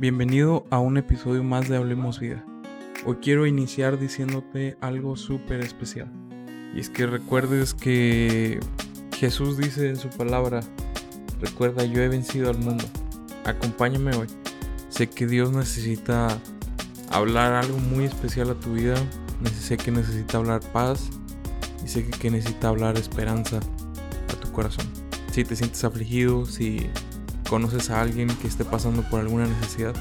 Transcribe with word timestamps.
Bienvenido 0.00 0.64
a 0.70 0.78
un 0.78 0.96
episodio 0.96 1.42
más 1.42 1.68
de 1.68 1.76
Hablemos 1.76 2.20
Vida. 2.20 2.46
Hoy 3.04 3.16
quiero 3.20 3.46
iniciar 3.46 3.98
diciéndote 3.98 4.76
algo 4.80 5.16
súper 5.16 5.58
especial. 5.58 6.08
Y 6.72 6.78
es 6.78 6.88
que 6.88 7.08
recuerdes 7.08 7.74
que 7.74 8.60
Jesús 9.16 9.58
dice 9.58 9.88
en 9.88 9.96
su 9.96 10.08
palabra, 10.08 10.60
recuerda, 11.40 11.84
yo 11.84 12.00
he 12.00 12.06
vencido 12.06 12.48
al 12.48 12.58
mundo. 12.58 12.84
Acompáñame 13.44 14.14
hoy. 14.14 14.28
Sé 14.88 15.10
que 15.10 15.26
Dios 15.26 15.50
necesita 15.50 16.38
hablar 17.10 17.54
algo 17.54 17.78
muy 17.78 18.04
especial 18.04 18.50
a 18.50 18.54
tu 18.54 18.74
vida. 18.74 18.94
Sé 19.58 19.78
que 19.78 19.90
necesita 19.90 20.38
hablar 20.38 20.60
paz. 20.72 21.10
Y 21.84 21.88
sé 21.88 22.08
que 22.08 22.30
necesita 22.30 22.68
hablar 22.68 22.96
esperanza 22.96 23.58
a 24.28 24.40
tu 24.40 24.52
corazón. 24.52 24.86
Si 25.32 25.42
te 25.42 25.56
sientes 25.56 25.82
afligido, 25.82 26.46
si 26.46 26.86
conoces 27.48 27.90
a 27.90 28.00
alguien 28.00 28.28
que 28.38 28.46
esté 28.46 28.64
pasando 28.64 29.02
por 29.02 29.20
alguna 29.20 29.46
necesidad, 29.46 29.94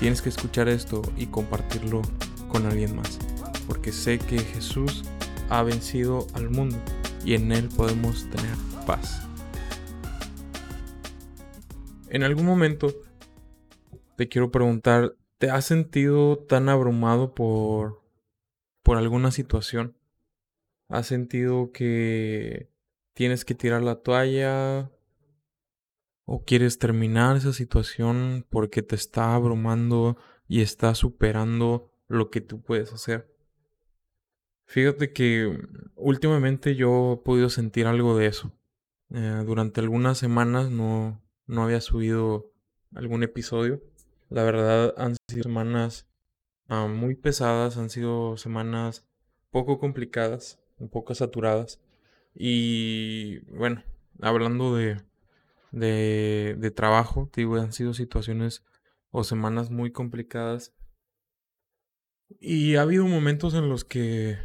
tienes 0.00 0.20
que 0.20 0.28
escuchar 0.28 0.68
esto 0.68 1.02
y 1.16 1.26
compartirlo 1.26 2.02
con 2.48 2.66
alguien 2.66 2.96
más. 2.96 3.18
Porque 3.66 3.92
sé 3.92 4.18
que 4.18 4.38
Jesús 4.38 5.04
ha 5.48 5.62
vencido 5.62 6.26
al 6.34 6.50
mundo 6.50 6.76
y 7.24 7.34
en 7.34 7.52
Él 7.52 7.68
podemos 7.68 8.28
tener 8.30 8.56
paz. 8.86 9.22
En 12.08 12.24
algún 12.24 12.44
momento 12.44 12.92
te 14.16 14.28
quiero 14.28 14.50
preguntar, 14.50 15.14
¿te 15.38 15.48
has 15.48 15.64
sentido 15.64 16.38
tan 16.38 16.68
abrumado 16.68 17.34
por, 17.34 18.02
por 18.82 18.96
alguna 18.96 19.30
situación? 19.30 19.96
¿Has 20.88 21.06
sentido 21.06 21.70
que 21.70 22.68
tienes 23.14 23.44
que 23.44 23.54
tirar 23.54 23.82
la 23.82 24.02
toalla? 24.02 24.90
¿O 26.32 26.44
quieres 26.44 26.78
terminar 26.78 27.36
esa 27.36 27.52
situación 27.52 28.46
porque 28.50 28.82
te 28.82 28.94
está 28.94 29.34
abrumando 29.34 30.16
y 30.46 30.60
está 30.60 30.94
superando 30.94 31.90
lo 32.06 32.30
que 32.30 32.40
tú 32.40 32.62
puedes 32.62 32.92
hacer? 32.92 33.34
Fíjate 34.64 35.12
que 35.12 35.58
últimamente 35.96 36.76
yo 36.76 37.14
he 37.14 37.24
podido 37.24 37.50
sentir 37.50 37.88
algo 37.88 38.16
de 38.16 38.26
eso. 38.26 38.52
Eh, 39.12 39.42
durante 39.44 39.80
algunas 39.80 40.18
semanas 40.18 40.70
no, 40.70 41.20
no 41.46 41.64
había 41.64 41.80
subido 41.80 42.52
algún 42.94 43.24
episodio. 43.24 43.82
La 44.28 44.44
verdad 44.44 44.94
han 44.98 45.16
sido 45.26 45.42
semanas 45.42 46.06
ah, 46.68 46.86
muy 46.86 47.16
pesadas, 47.16 47.76
han 47.76 47.90
sido 47.90 48.36
semanas 48.36 49.04
poco 49.50 49.80
complicadas, 49.80 50.60
un 50.78 50.90
poco 50.90 51.12
saturadas. 51.12 51.80
Y 52.36 53.40
bueno, 53.46 53.82
hablando 54.20 54.76
de, 54.76 55.09
de, 55.72 56.56
de 56.58 56.70
trabajo, 56.70 57.30
digo, 57.34 57.56
han 57.56 57.72
sido 57.72 57.94
situaciones 57.94 58.64
o 59.10 59.24
semanas 59.24 59.70
muy 59.70 59.92
complicadas. 59.92 60.72
Y 62.38 62.76
ha 62.76 62.82
habido 62.82 63.06
momentos 63.06 63.54
en 63.54 63.68
los 63.68 63.84
que 63.84 64.38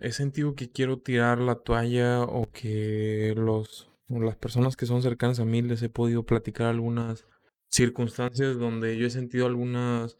he 0.00 0.12
sentido 0.12 0.54
que 0.54 0.70
quiero 0.70 0.98
tirar 0.98 1.38
la 1.38 1.56
toalla 1.56 2.22
o 2.22 2.50
que 2.50 3.34
los, 3.36 3.90
las 4.08 4.36
personas 4.36 4.76
que 4.76 4.86
son 4.86 5.02
cercanas 5.02 5.40
a 5.40 5.44
mí 5.44 5.62
les 5.62 5.82
he 5.82 5.88
podido 5.88 6.24
platicar 6.24 6.66
algunas 6.66 7.26
circunstancias 7.70 8.58
donde 8.58 8.96
yo 8.96 9.06
he 9.06 9.10
sentido 9.10 9.46
algunas, 9.46 10.18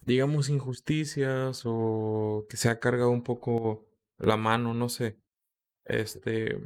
digamos, 0.00 0.48
injusticias 0.48 1.62
o 1.64 2.46
que 2.48 2.56
se 2.56 2.68
ha 2.68 2.80
cargado 2.80 3.10
un 3.10 3.22
poco 3.22 3.86
la 4.18 4.36
mano, 4.36 4.74
no 4.74 4.88
sé. 4.88 5.18
Este, 5.84 6.58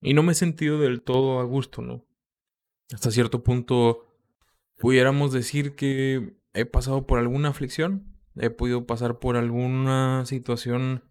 y 0.00 0.14
no 0.14 0.22
me 0.22 0.32
he 0.32 0.34
sentido 0.34 0.78
del 0.78 1.02
todo 1.02 1.40
a 1.40 1.44
gusto, 1.44 1.82
¿no? 1.82 2.04
Hasta 2.92 3.10
cierto 3.10 3.42
punto 3.42 4.06
pudiéramos 4.78 5.32
decir 5.32 5.74
que 5.74 6.36
he 6.54 6.64
pasado 6.64 7.06
por 7.06 7.18
alguna 7.18 7.50
aflicción, 7.50 8.16
he 8.36 8.50
podido 8.50 8.86
pasar 8.86 9.18
por 9.18 9.36
alguna 9.36 10.24
situación 10.26 11.04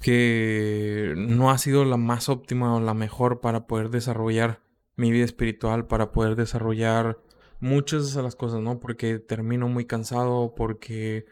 que 0.00 1.14
no 1.16 1.50
ha 1.50 1.58
sido 1.58 1.84
la 1.84 1.96
más 1.96 2.28
óptima 2.28 2.74
o 2.74 2.80
la 2.80 2.94
mejor 2.94 3.40
para 3.40 3.66
poder 3.66 3.90
desarrollar 3.90 4.62
mi 4.96 5.10
vida 5.10 5.24
espiritual, 5.24 5.86
para 5.86 6.12
poder 6.12 6.36
desarrollar 6.36 7.18
muchas 7.60 8.14
de 8.14 8.22
las 8.22 8.36
cosas, 8.36 8.60
¿no? 8.60 8.80
Porque 8.80 9.18
termino 9.18 9.68
muy 9.68 9.84
cansado, 9.84 10.54
porque 10.54 11.26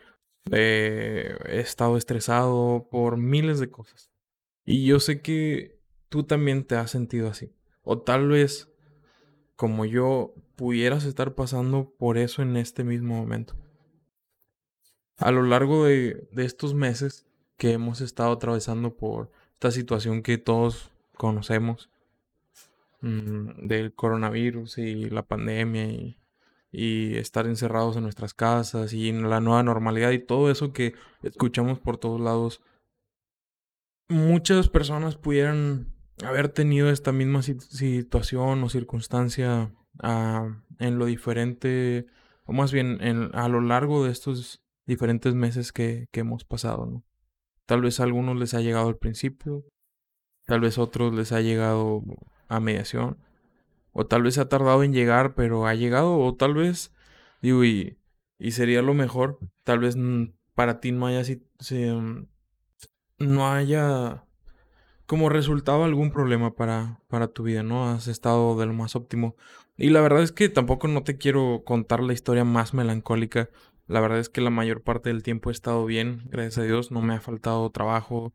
eh, 0.50 1.36
he 1.46 1.60
estado 1.60 1.96
estresado 1.96 2.88
por 2.90 3.16
miles 3.16 3.60
de 3.60 3.70
cosas. 3.70 4.10
Y 4.64 4.84
yo 4.86 5.00
sé 5.00 5.20
que 5.20 5.80
tú 6.08 6.24
también 6.24 6.64
te 6.64 6.76
has 6.76 6.90
sentido 6.90 7.28
así. 7.28 7.52
O 7.82 8.00
tal 8.00 8.28
vez, 8.28 8.68
como 9.56 9.86
yo, 9.86 10.34
pudieras 10.54 11.04
estar 11.04 11.34
pasando 11.34 11.94
por 11.98 12.18
eso 12.18 12.42
en 12.42 12.56
este 12.56 12.84
mismo 12.84 13.16
momento. 13.16 13.54
A 15.18 15.30
lo 15.30 15.42
largo 15.42 15.86
de, 15.86 16.28
estos 16.36 16.74
meses, 16.74 17.26
que 17.56 17.72
hemos 17.72 18.02
estado 18.02 18.32
atravesando 18.32 18.96
por 18.96 19.30
esta 19.54 19.70
situación 19.70 20.22
que 20.22 20.36
todos 20.36 20.92
conocemos 21.16 21.88
mm, 23.00 23.66
del 23.66 23.94
coronavirus 23.94 24.76
y 24.76 25.08
la 25.08 25.22
pandemia 25.22 25.86
y, 25.86 26.18
y, 26.70 27.16
estar 27.16 27.46
encerrados 27.46 27.96
en 27.96 28.02
nuestras 28.02 28.34
casas 28.34 28.92
y 28.92 29.08
en 29.08 29.30
la 29.30 29.40
nueva 29.40 29.62
normalidad 29.62 30.10
y 30.10 30.18
todo 30.18 30.50
eso 30.50 30.74
que 30.74 30.94
escuchamos 31.22 31.78
por 31.78 31.96
todos 31.96 32.20
lados. 32.20 32.60
Muchas 34.08 34.68
personas 34.68 35.16
pudieran 35.16 35.95
haber 36.24 36.48
tenido 36.48 36.90
esta 36.90 37.12
misma 37.12 37.42
situación 37.42 38.62
o 38.62 38.68
circunstancia 38.68 39.72
ah, 40.00 40.62
en 40.78 40.98
lo 40.98 41.06
diferente, 41.06 42.06
o 42.44 42.52
más 42.52 42.72
bien 42.72 42.98
en, 43.00 43.30
a 43.34 43.48
lo 43.48 43.60
largo 43.60 44.04
de 44.04 44.12
estos 44.12 44.62
diferentes 44.86 45.34
meses 45.34 45.72
que, 45.72 46.06
que 46.12 46.20
hemos 46.20 46.44
pasado, 46.44 46.86
¿no? 46.86 47.04
Tal 47.66 47.82
vez 47.82 47.98
a 47.98 48.04
algunos 48.04 48.36
les 48.36 48.54
ha 48.54 48.60
llegado 48.60 48.88
al 48.88 48.96
principio, 48.96 49.64
tal 50.44 50.60
vez 50.60 50.78
a 50.78 50.82
otros 50.82 51.12
les 51.12 51.32
ha 51.32 51.40
llegado 51.40 52.02
a 52.48 52.60
mediación, 52.60 53.18
o 53.92 54.06
tal 54.06 54.22
vez 54.22 54.38
ha 54.38 54.48
tardado 54.48 54.84
en 54.84 54.92
llegar, 54.92 55.34
pero 55.34 55.66
ha 55.66 55.74
llegado, 55.74 56.18
o 56.18 56.34
tal 56.36 56.54
vez, 56.54 56.94
digo, 57.42 57.64
y, 57.64 57.98
y 58.38 58.52
sería 58.52 58.82
lo 58.82 58.94
mejor, 58.94 59.40
tal 59.64 59.80
vez 59.80 59.96
para 60.54 60.80
ti 60.80 60.92
no 60.92 61.06
haya, 61.06 61.22
mm, 61.70 62.28
no 63.18 63.48
haya 63.50 64.25
como 65.06 65.28
resultado 65.28 65.84
algún 65.84 66.10
problema 66.10 66.54
para, 66.54 67.00
para 67.08 67.28
tu 67.28 67.44
vida, 67.44 67.62
¿no? 67.62 67.88
Has 67.88 68.08
estado 68.08 68.58
de 68.58 68.66
lo 68.66 68.72
más 68.72 68.96
óptimo. 68.96 69.36
Y 69.76 69.90
la 69.90 70.00
verdad 70.00 70.22
es 70.22 70.32
que 70.32 70.48
tampoco 70.48 70.88
no 70.88 71.02
te 71.02 71.18
quiero 71.18 71.62
contar 71.64 72.02
la 72.02 72.12
historia 72.12 72.44
más 72.44 72.74
melancólica 72.74 73.50
la 73.86 74.00
verdad 74.00 74.18
es 74.18 74.28
que 74.28 74.40
la 74.40 74.50
mayor 74.50 74.82
parte 74.82 75.10
del 75.10 75.22
tiempo 75.22 75.50
he 75.50 75.52
estado 75.52 75.84
bien, 75.84 76.22
gracias 76.26 76.58
a 76.58 76.62
Dios, 76.62 76.90
no 76.90 77.02
me 77.02 77.14
ha 77.14 77.20
faltado 77.20 77.70
trabajo, 77.70 78.34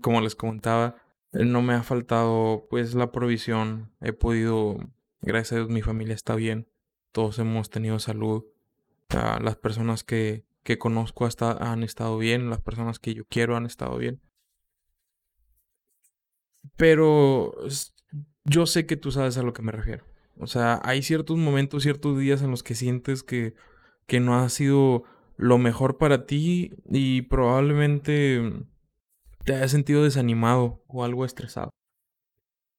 como 0.00 0.20
les 0.20 0.36
comentaba, 0.36 0.96
eh, 1.32 1.44
no 1.44 1.60
me 1.60 1.74
ha 1.74 1.82
faltado 1.82 2.66
pues 2.70 2.94
la 2.94 3.10
provisión, 3.10 3.92
he 4.00 4.12
podido, 4.12 4.76
gracias 5.22 5.52
a 5.52 5.56
Dios 5.56 5.70
mi 5.70 5.82
familia 5.82 6.14
está 6.14 6.36
bien, 6.36 6.68
todos 7.10 7.38
hemos 7.40 7.68
tenido 7.70 7.98
salud, 7.98 8.44
las 9.40 9.56
personas 9.56 10.04
que, 10.04 10.44
que 10.62 10.78
conozco 10.78 11.26
hasta 11.26 11.52
han 11.52 11.82
estado 11.82 12.16
bien, 12.18 12.48
las 12.48 12.60
personas 12.60 12.98
que 12.98 13.14
yo 13.14 13.24
quiero 13.26 13.56
han 13.56 13.66
estado 13.66 13.96
bien. 13.98 14.20
Pero 16.76 17.54
yo 18.44 18.66
sé 18.66 18.86
que 18.86 18.96
tú 18.96 19.10
sabes 19.10 19.38
a 19.38 19.42
lo 19.42 19.52
que 19.52 19.62
me 19.62 19.72
refiero. 19.72 20.04
O 20.38 20.46
sea, 20.46 20.80
hay 20.84 21.02
ciertos 21.02 21.36
momentos, 21.38 21.82
ciertos 21.82 22.18
días 22.18 22.42
en 22.42 22.50
los 22.50 22.62
que 22.62 22.74
sientes 22.74 23.22
que 23.22 23.54
que 24.06 24.20
no 24.20 24.36
ha 24.36 24.48
sido 24.48 25.04
lo 25.36 25.58
mejor 25.58 25.98
para 25.98 26.26
ti 26.26 26.72
y 26.90 27.22
probablemente 27.22 28.40
te 29.44 29.54
hayas 29.54 29.70
sentido 29.70 30.04
desanimado 30.04 30.84
o 30.88 31.04
algo 31.04 31.24
estresado. 31.24 31.70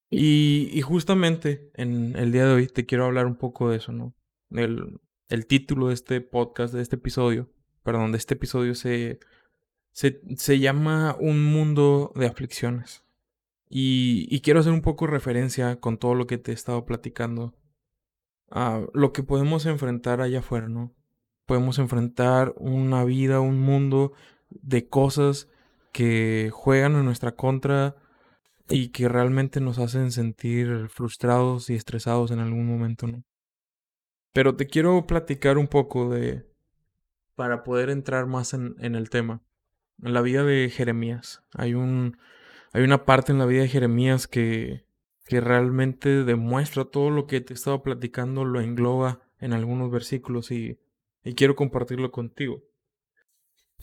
Y, 0.09 0.81
justamente 0.81 1.71
en 1.73 2.15
el 2.15 2.31
día 2.31 2.45
de 2.45 2.53
hoy 2.53 2.67
te 2.67 2.85
quiero 2.85 3.05
hablar 3.05 3.25
un 3.25 3.35
poco 3.35 3.69
de 3.69 3.77
eso, 3.77 3.91
¿no? 3.91 4.15
El, 4.51 4.99
el 5.29 5.47
título 5.47 5.87
de 5.87 5.95
este 5.95 6.21
podcast, 6.21 6.73
de 6.73 6.81
este 6.81 6.95
episodio, 6.95 7.49
perdón, 7.83 8.11
de 8.11 8.19
este 8.19 8.35
episodio 8.35 8.75
se, 8.75 9.19
se, 9.91 10.21
se 10.37 10.59
llama 10.59 11.17
Un 11.19 11.43
mundo 11.43 12.13
de 12.15 12.27
aflicciones. 12.27 13.03
Y, 13.77 14.39
quiero 14.39 14.61
hacer 14.61 14.71
un 14.71 14.81
poco 14.81 15.05
referencia 15.05 15.81
con 15.81 15.97
todo 15.97 16.15
lo 16.15 16.27
que 16.27 16.37
te 16.37 16.51
he 16.51 16.53
estado 16.53 16.85
platicando 16.85 17.53
a 18.49 18.85
lo 18.93 19.11
que 19.11 19.21
podemos 19.21 19.65
enfrentar 19.65 20.21
allá 20.21 20.39
afuera, 20.39 20.69
¿no? 20.69 20.95
podemos 21.45 21.77
enfrentar 21.77 22.53
una 22.55 23.03
vida, 23.03 23.41
un 23.41 23.59
mundo 23.59 24.13
de 24.49 24.87
cosas 24.87 25.49
que 25.91 26.51
juegan 26.53 26.95
en 26.95 27.03
nuestra 27.03 27.35
contra 27.35 27.97
y 28.69 28.93
que 28.93 29.09
realmente 29.09 29.59
nos 29.59 29.77
hacen 29.77 30.13
sentir 30.13 30.87
frustrados 30.87 31.69
y 31.69 31.75
estresados 31.75 32.31
en 32.31 32.39
algún 32.39 32.65
momento, 32.65 33.07
¿no? 33.07 33.25
Pero 34.31 34.55
te 34.55 34.67
quiero 34.67 35.05
platicar 35.05 35.57
un 35.57 35.67
poco 35.67 36.09
de, 36.09 36.49
para 37.35 37.65
poder 37.65 37.89
entrar 37.89 38.25
más 38.25 38.53
en 38.53 38.75
el 38.79 39.09
tema, 39.09 39.43
en 40.01 40.13
la 40.13 40.21
vida 40.21 40.45
de 40.45 40.69
Jeremías. 40.69 41.43
Hay 41.53 41.73
un, 41.73 42.17
hay 42.75 42.83
una 42.83 43.05
parte 43.05 43.31
en 43.31 43.39
la 43.39 43.45
vida 43.45 43.61
de 43.61 43.69
Jeremías 43.69 44.27
que, 44.27 44.85
que 45.25 45.41
realmente 45.41 46.23
demuestra 46.23 46.85
todo 46.85 47.09
lo 47.09 47.27
que 47.27 47.41
te 47.41 47.53
he 47.53 47.55
estado 47.55 47.83
platicando, 47.83 48.45
lo 48.45 48.61
engloba 48.61 49.21
en 49.39 49.53
algunos 49.53 49.91
versículos 49.91 50.51
y 50.51 50.79
y 51.25 51.33
quiero 51.33 51.55
compartirlo 51.55 52.11
contigo. 52.11 52.63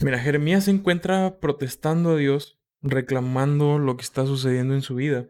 Mira, 0.01 0.19
Jeremías 0.19 0.65
se 0.65 0.71
encuentra 0.71 1.39
protestando 1.41 2.11
a 2.11 2.17
Dios, 2.17 2.59
reclamando 2.81 3.79
lo 3.79 3.97
que 3.97 4.05
está 4.05 4.25
sucediendo 4.25 4.75
en 4.75 4.81
su 4.81 4.95
vida. 4.95 5.29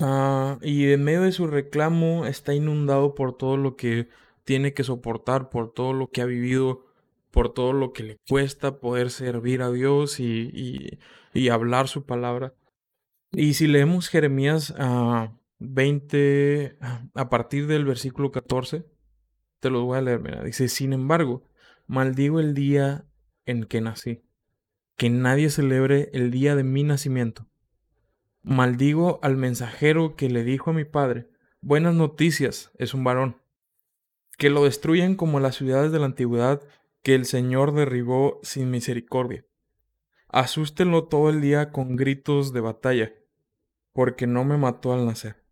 Ah, 0.00 0.58
y 0.62 0.90
en 0.92 1.04
medio 1.04 1.22
de 1.22 1.32
su 1.32 1.46
reclamo 1.46 2.26
está 2.26 2.54
inundado 2.54 3.14
por 3.14 3.36
todo 3.36 3.56
lo 3.56 3.76
que 3.76 4.08
tiene 4.44 4.72
que 4.72 4.84
soportar, 4.84 5.50
por 5.50 5.72
todo 5.72 5.92
lo 5.92 6.10
que 6.10 6.22
ha 6.22 6.26
vivido, 6.26 6.86
por 7.34 7.52
todo 7.52 7.72
lo 7.72 7.92
que 7.92 8.04
le 8.04 8.16
cuesta 8.28 8.78
poder 8.78 9.10
servir 9.10 9.60
a 9.60 9.72
Dios 9.72 10.20
y, 10.20 11.00
y, 11.32 11.48
hablar 11.48 11.88
su 11.88 12.06
palabra. 12.06 12.54
Y 13.32 13.54
si 13.54 13.66
leemos 13.66 14.08
Jeremías 14.08 14.72
a 14.78 15.36
20, 15.58 16.78
a 17.12 17.28
partir 17.30 17.66
del 17.66 17.86
versículo 17.86 18.30
14, 18.30 18.86
te 19.58 19.68
lo 19.68 19.84
voy 19.84 19.98
a 19.98 20.02
leer, 20.02 20.20
mira, 20.20 20.44
dice, 20.44 20.68
sin 20.68 20.92
embargo, 20.92 21.42
maldigo 21.88 22.38
el 22.38 22.54
día 22.54 23.04
en 23.46 23.64
que 23.64 23.80
nací, 23.80 24.22
que 24.96 25.10
nadie 25.10 25.50
celebre 25.50 26.10
el 26.12 26.30
día 26.30 26.54
de 26.54 26.62
mi 26.62 26.84
nacimiento. 26.84 27.48
Maldigo 28.42 29.18
al 29.24 29.36
mensajero 29.36 30.14
que 30.14 30.30
le 30.30 30.44
dijo 30.44 30.70
a 30.70 30.74
mi 30.74 30.84
padre, 30.84 31.26
buenas 31.60 31.96
noticias, 31.96 32.70
es 32.78 32.94
un 32.94 33.02
varón. 33.02 33.38
Que 34.38 34.50
lo 34.50 34.62
destruyan 34.62 35.16
como 35.16 35.40
las 35.40 35.56
ciudades 35.56 35.90
de 35.90 35.98
la 35.98 36.06
antigüedad 36.06 36.62
que 37.04 37.14
el 37.14 37.26
Señor 37.26 37.74
derribó 37.74 38.40
sin 38.42 38.70
misericordia. 38.70 39.44
Asústenlo 40.28 41.04
todo 41.04 41.28
el 41.28 41.42
día 41.42 41.70
con 41.70 41.96
gritos 41.96 42.54
de 42.54 42.60
batalla, 42.60 43.12
porque 43.92 44.26
no 44.26 44.44
me 44.44 44.56
mató 44.56 44.94
al 44.94 45.04
nacer. 45.04 45.44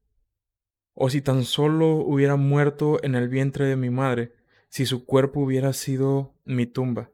O 0.95 1.11
si 1.11 1.21
tan 1.21 1.45
solo 1.45 1.97
hubiera 1.97 2.37
muerto 2.37 3.05
en 3.05 3.15
el 3.15 3.29
vientre 3.29 3.67
de 3.67 3.77
mi 3.77 3.91
madre, 3.91 4.35
si 4.71 4.87
su 4.87 5.05
cuerpo 5.05 5.41
hubiera 5.41 5.75
sido 5.75 6.35
mi 6.47 6.67
tumba. 6.67 7.11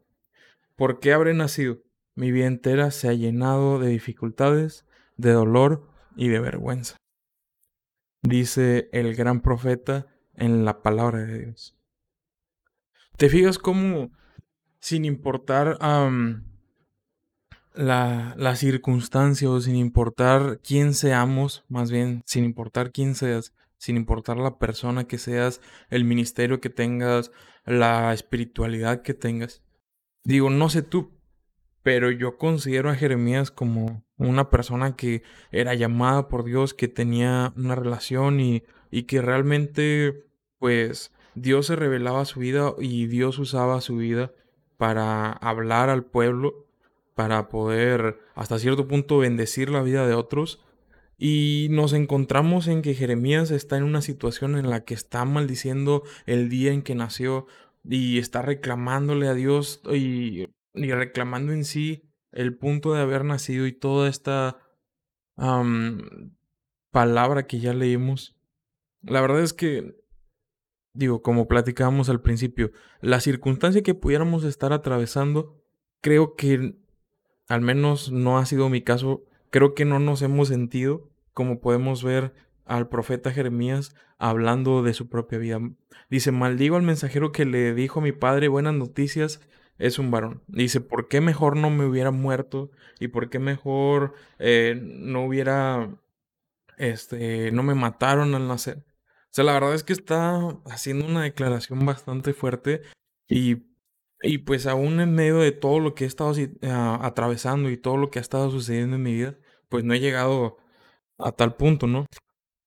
¿Por 0.76 1.00
qué 1.00 1.12
habré 1.12 1.34
nacido? 1.34 1.82
Mi 2.14 2.30
vida 2.30 2.46
entera 2.46 2.92
se 2.92 3.08
ha 3.08 3.14
llenado 3.14 3.80
de 3.80 3.88
dificultades, 3.88 4.86
de 5.16 5.32
dolor 5.32 5.88
y 6.16 6.28
de 6.28 6.38
vergüenza. 6.38 6.96
Dice 8.22 8.88
el 8.92 9.16
gran 9.16 9.40
profeta 9.40 10.06
en 10.34 10.64
la 10.64 10.80
palabra 10.80 11.24
de 11.24 11.38
Dios. 11.40 11.76
¿Te 13.16 13.28
fijas 13.28 13.58
cómo 13.58 14.12
sin 14.80 15.04
importar 15.04 15.78
la, 17.74 18.34
la, 18.36 18.56
circunstancia 18.56 19.50
o 19.50 19.60
sin 19.60 19.76
importar 19.76 20.60
quién 20.62 20.94
seamos, 20.94 21.64
más 21.68 21.90
bien 21.90 22.22
sin 22.26 22.44
importar 22.44 22.92
quién 22.92 23.14
seas, 23.14 23.54
sin 23.76 23.96
importar 23.96 24.36
la 24.36 24.58
persona 24.58 25.04
que 25.04 25.18
seas, 25.18 25.60
el 25.90 26.04
ministerio 26.04 26.60
que 26.60 26.70
tengas, 26.70 27.30
la 27.64 28.12
espiritualidad 28.12 29.02
que 29.02 29.14
tengas. 29.14 29.62
Digo, 30.24 30.50
no 30.50 30.68
sé 30.68 30.82
tú, 30.82 31.18
pero 31.82 32.10
yo 32.10 32.36
considero 32.36 32.90
a 32.90 32.96
Jeremías 32.96 33.50
como 33.50 34.04
una 34.16 34.50
persona 34.50 34.96
que 34.96 35.22
era 35.52 35.74
llamada 35.74 36.28
por 36.28 36.44
Dios, 36.44 36.74
que 36.74 36.88
tenía 36.88 37.52
una 37.56 37.76
relación 37.76 38.40
y, 38.40 38.64
y 38.90 39.04
que 39.04 39.22
realmente, 39.22 40.26
pues, 40.58 41.12
Dios 41.34 41.66
se 41.66 41.76
revelaba 41.76 42.24
su 42.24 42.40
vida 42.40 42.74
y 42.80 43.06
Dios 43.06 43.38
usaba 43.38 43.80
su 43.80 43.96
vida 43.96 44.32
para 44.78 45.32
hablar 45.32 45.90
al 45.90 46.04
pueblo, 46.04 46.66
para 47.14 47.48
poder 47.48 48.20
hasta 48.34 48.58
cierto 48.58 48.88
punto 48.88 49.18
bendecir 49.18 49.68
la 49.68 49.82
vida 49.82 50.06
de 50.06 50.14
otros. 50.14 50.64
Y 51.18 51.66
nos 51.70 51.92
encontramos 51.92 52.68
en 52.68 52.80
que 52.80 52.94
Jeremías 52.94 53.50
está 53.50 53.76
en 53.76 53.82
una 53.82 54.00
situación 54.00 54.56
en 54.56 54.70
la 54.70 54.84
que 54.84 54.94
está 54.94 55.24
maldiciendo 55.24 56.04
el 56.26 56.48
día 56.48 56.72
en 56.72 56.82
que 56.82 56.94
nació 56.94 57.46
y 57.84 58.18
está 58.18 58.40
reclamándole 58.40 59.26
a 59.26 59.34
Dios 59.34 59.82
y, 59.92 60.46
reclamando 60.74 61.52
en 61.52 61.64
sí 61.64 62.08
el 62.30 62.56
punto 62.56 62.94
de 62.94 63.00
haber 63.00 63.24
nacido 63.24 63.66
y 63.66 63.72
toda 63.72 64.08
esta 64.08 64.58
palabra 66.92 67.48
que 67.48 67.58
ya 67.58 67.74
leímos. 67.74 68.36
La 69.02 69.20
verdad 69.20 69.42
es 69.42 69.52
que 69.52 69.96
digo, 70.98 71.22
como 71.22 71.46
platicábamos 71.46 72.08
al 72.08 72.20
principio, 72.20 72.72
la 73.00 73.20
circunstancia 73.20 73.84
que 73.84 73.94
pudiéramos 73.94 74.42
estar 74.42 74.72
atravesando, 74.72 75.62
creo 76.00 76.34
que, 76.34 76.74
al 77.46 77.60
menos 77.60 78.10
no 78.10 78.36
ha 78.36 78.46
sido 78.46 78.68
mi 78.68 78.82
caso, 78.82 79.22
creo 79.50 79.74
que 79.74 79.84
no 79.84 80.00
nos 80.00 80.22
hemos 80.22 80.48
sentido 80.48 81.08
como 81.32 81.60
podemos 81.60 82.02
ver 82.02 82.34
al 82.64 82.88
profeta 82.88 83.30
Jeremías 83.30 83.94
hablando 84.18 84.82
de 84.82 84.92
su 84.92 85.08
propia 85.08 85.38
vida. 85.38 85.60
Dice, 86.10 86.32
maldigo 86.32 86.74
al 86.74 86.82
mensajero 86.82 87.30
que 87.30 87.44
le 87.44 87.74
dijo 87.74 88.00
a 88.00 88.02
mi 88.02 88.10
padre 88.10 88.48
buenas 88.48 88.74
noticias, 88.74 89.40
es 89.78 90.00
un 90.00 90.10
varón. 90.10 90.42
Dice, 90.48 90.80
¿por 90.80 91.06
qué 91.06 91.20
mejor 91.20 91.56
no 91.56 91.70
me 91.70 91.86
hubiera 91.86 92.10
muerto? 92.10 92.72
¿Y 92.98 93.06
por 93.06 93.30
qué 93.30 93.38
mejor 93.38 94.14
eh, 94.40 94.76
no 94.82 95.24
hubiera, 95.24 95.94
este, 96.76 97.52
no 97.52 97.62
me 97.62 97.76
mataron 97.76 98.34
al 98.34 98.48
nacer? 98.48 98.82
O 99.30 99.34
sea, 99.34 99.44
la 99.44 99.52
verdad 99.52 99.74
es 99.74 99.84
que 99.84 99.92
está 99.92 100.38
haciendo 100.66 101.06
una 101.06 101.22
declaración 101.22 101.84
bastante 101.84 102.32
fuerte 102.32 102.82
y, 103.28 103.66
y 104.22 104.38
pues 104.38 104.66
aún 104.66 105.00
en 105.00 105.14
medio 105.14 105.38
de 105.38 105.52
todo 105.52 105.80
lo 105.80 105.94
que 105.94 106.04
he 106.04 106.06
estado 106.06 106.34
atravesando 107.02 107.70
y 107.70 107.76
todo 107.76 107.96
lo 107.96 108.10
que 108.10 108.18
ha 108.18 108.22
estado 108.22 108.50
sucediendo 108.50 108.96
en 108.96 109.02
mi 109.02 109.14
vida, 109.14 109.38
pues 109.68 109.84
no 109.84 109.94
he 109.94 110.00
llegado 110.00 110.58
a 111.18 111.32
tal 111.32 111.56
punto, 111.56 111.86
¿no? 111.86 112.06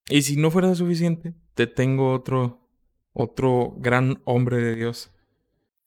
Y 0.10 0.24
si 0.24 0.36
no 0.38 0.52
fuera 0.52 0.76
suficiente, 0.76 1.34
te 1.54 1.68
tengo 1.68 2.14
otro, 2.14 2.68
otro 3.14 3.74
gran 3.78 4.22
hombre 4.26 4.58
de 4.58 4.76
Dios 4.76 5.12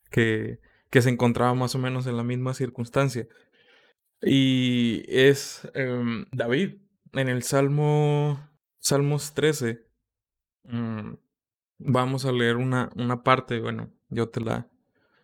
que, 0.09 0.59
que 0.89 1.01
se 1.01 1.09
encontraba 1.09 1.53
más 1.53 1.75
o 1.75 1.79
menos 1.79 2.07
en 2.07 2.17
la 2.17 2.23
misma 2.23 2.53
circunstancia. 2.53 3.27
Y 4.21 5.03
es 5.07 5.69
em, 5.73 6.25
David. 6.31 6.77
En 7.13 7.29
el 7.29 7.43
Salmo, 7.43 8.49
Salmos 8.79 9.33
13, 9.33 9.85
Mm, 10.67 11.13
vamos 11.77 12.25
a 12.25 12.31
leer 12.31 12.57
una, 12.57 12.91
una 12.95 13.23
parte, 13.23 13.59
bueno, 13.59 13.91
yo 14.09 14.29
te 14.29 14.41
la, 14.41 14.69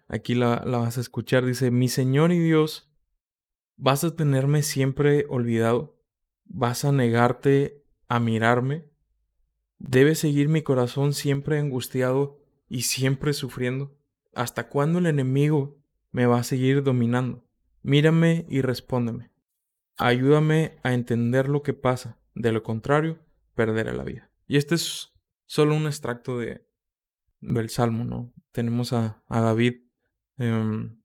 aquí 0.08 0.36
la, 0.36 0.64
la 0.66 0.80
vas 0.80 0.98
a 0.98 1.02
escuchar. 1.02 1.46
Dice, 1.46 1.72
mi 1.72 1.88
Señor 1.88 2.32
y 2.32 2.40
Dios, 2.40 2.92
vas 3.78 4.04
a 4.04 4.16
tenerme 4.16 4.64
siempre 4.64 5.26
olvidado, 5.30 5.98
vas 6.46 6.86
a 6.86 6.92
negarte 6.92 7.84
a 8.08 8.20
mirarme, 8.20 8.86
debe 9.80 10.16
seguir 10.16 10.50
mi 10.50 10.62
corazón 10.62 11.14
siempre 11.14 11.60
angustiado 11.60 12.40
y 12.70 12.84
siempre 12.84 13.34
sufriendo. 13.34 13.98
¿Hasta 14.34 14.70
cuándo 14.70 15.00
el 15.00 15.08
enemigo 15.08 15.78
me 16.12 16.26
va 16.26 16.40
a 16.40 16.44
seguir 16.44 16.84
dominando? 16.84 17.44
Mírame 17.82 18.46
y 18.50 18.62
respóndeme. 18.62 19.32
Ayúdame 19.98 20.78
a 20.84 20.94
entender 20.94 21.50
lo 21.50 21.64
que 21.64 21.74
pasa, 21.74 22.20
de 22.36 22.52
lo 22.52 22.64
contrario, 22.64 23.20
perderé 23.56 23.94
la 23.94 24.04
vida. 24.04 24.30
Y 24.48 24.58
este 24.58 24.76
es 24.76 25.12
solo 25.52 25.76
un 25.76 25.86
extracto 25.86 26.40
de, 26.40 26.66
del 27.42 27.70
Salmo, 27.70 28.06
¿no? 28.06 28.32
Tenemos 28.54 28.94
a, 28.94 29.22
a 29.28 29.42
David 29.42 29.82
em, 30.38 31.02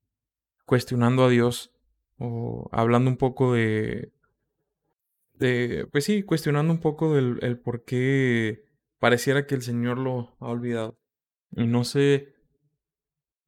cuestionando 0.67 1.25
a 1.25 1.29
Dios 1.29 1.75
o 2.17 2.69
hablando 2.71 3.11
un 3.11 3.17
poco 3.17 3.55
de, 3.55 4.13
de, 5.33 5.89
pues 5.91 6.05
sí, 6.05 6.23
cuestionando 6.23 6.73
un 6.73 6.79
poco 6.79 7.13
del 7.13 7.41
el 7.43 7.59
por 7.59 7.85
qué 7.85 8.65
pareciera 9.01 9.49
que 9.49 9.57
el 9.57 9.63
Señor 9.63 9.99
lo 9.99 10.37
ha 10.39 10.47
olvidado. 10.47 10.97
Y 11.51 11.67
no 11.67 11.83
sé 11.83 12.37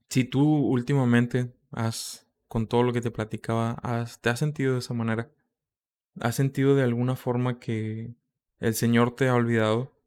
si 0.09 0.25
tú 0.25 0.43
últimamente 0.43 1.55
has, 1.71 2.26
con 2.49 2.67
todo 2.67 2.83
lo 2.83 2.93
que 2.93 3.02
te 3.02 3.12
platicaba, 3.12 3.75
has, 3.85 4.21
te 4.21 4.31
has 4.31 4.40
sentido 4.40 4.73
de 4.73 4.81
esa 4.81 4.95
manera. 4.95 5.31
¿Has 6.19 6.35
sentido 6.35 6.75
de 6.75 6.83
alguna 6.83 7.14
forma 7.14 7.61
que 7.61 8.17
el 8.59 8.75
Señor 8.75 9.14
te 9.14 9.28
ha 9.28 9.37
olvidado? 9.37 9.98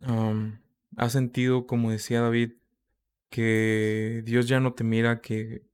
¿Has 0.00 1.12
sentido, 1.12 1.66
como 1.66 1.90
decía 1.90 2.20
David, 2.20 2.52
que 3.30 4.22
Dios 4.24 4.48
ya 4.48 4.60
no 4.60 4.74
te 4.74 4.84
mira, 4.84 5.20
que, 5.20 5.66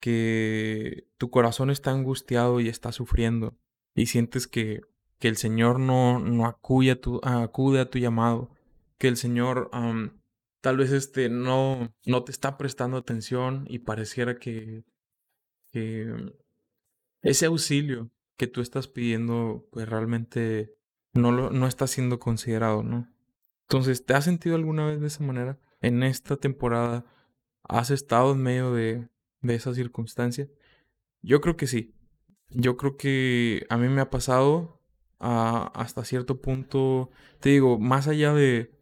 que 0.00 1.06
tu 1.18 1.30
corazón 1.30 1.70
está 1.70 1.90
angustiado 1.90 2.60
y 2.60 2.68
está 2.68 2.92
sufriendo 2.92 3.56
y 3.94 4.06
sientes 4.06 4.46
que, 4.46 4.82
que 5.18 5.28
el 5.28 5.36
Señor 5.36 5.78
no, 5.78 6.18
no 6.18 6.46
acude, 6.46 6.92
a 6.92 7.00
tu, 7.00 7.20
acude 7.22 7.80
a 7.80 7.90
tu 7.90 7.98
llamado, 7.98 8.50
que 8.98 9.08
el 9.08 9.16
Señor 9.16 9.70
tal 10.60 10.76
vez 10.76 10.92
este, 10.92 11.28
no, 11.28 11.94
no 12.06 12.24
te 12.24 12.32
está 12.32 12.56
prestando 12.56 12.96
atención 12.96 13.64
y 13.68 13.80
pareciera 13.80 14.38
que, 14.38 14.84
que 15.70 16.32
ese 17.22 17.46
auxilio 17.46 18.10
que 18.36 18.46
tú 18.46 18.60
estás 18.60 18.88
pidiendo 18.88 19.68
pues 19.70 19.88
realmente 19.88 20.74
no, 21.12 21.32
lo, 21.32 21.50
no 21.50 21.66
está 21.66 21.86
siendo 21.86 22.18
considerado, 22.18 22.82
¿no? 22.82 23.08
Entonces, 23.62 24.04
¿te 24.04 24.14
has 24.14 24.24
sentido 24.24 24.56
alguna 24.56 24.86
vez 24.86 25.00
de 25.00 25.06
esa 25.06 25.22
manera? 25.22 25.58
En 25.80 26.02
esta 26.02 26.36
temporada, 26.36 27.04
¿has 27.62 27.90
estado 27.90 28.32
en 28.32 28.42
medio 28.42 28.72
de, 28.72 29.08
de 29.42 29.54
esa 29.54 29.74
circunstancia? 29.74 30.48
Yo 31.22 31.40
creo 31.40 31.56
que 31.56 31.66
sí. 31.66 31.94
Yo 32.50 32.76
creo 32.76 32.96
que 32.96 33.66
a 33.68 33.76
mí 33.76 33.88
me 33.88 34.00
ha 34.00 34.10
pasado 34.10 34.80
hasta 35.20 36.04
cierto 36.04 36.40
punto, 36.40 37.10
te 37.40 37.50
digo, 37.50 37.78
más 37.78 38.08
allá 38.08 38.32
de, 38.32 38.72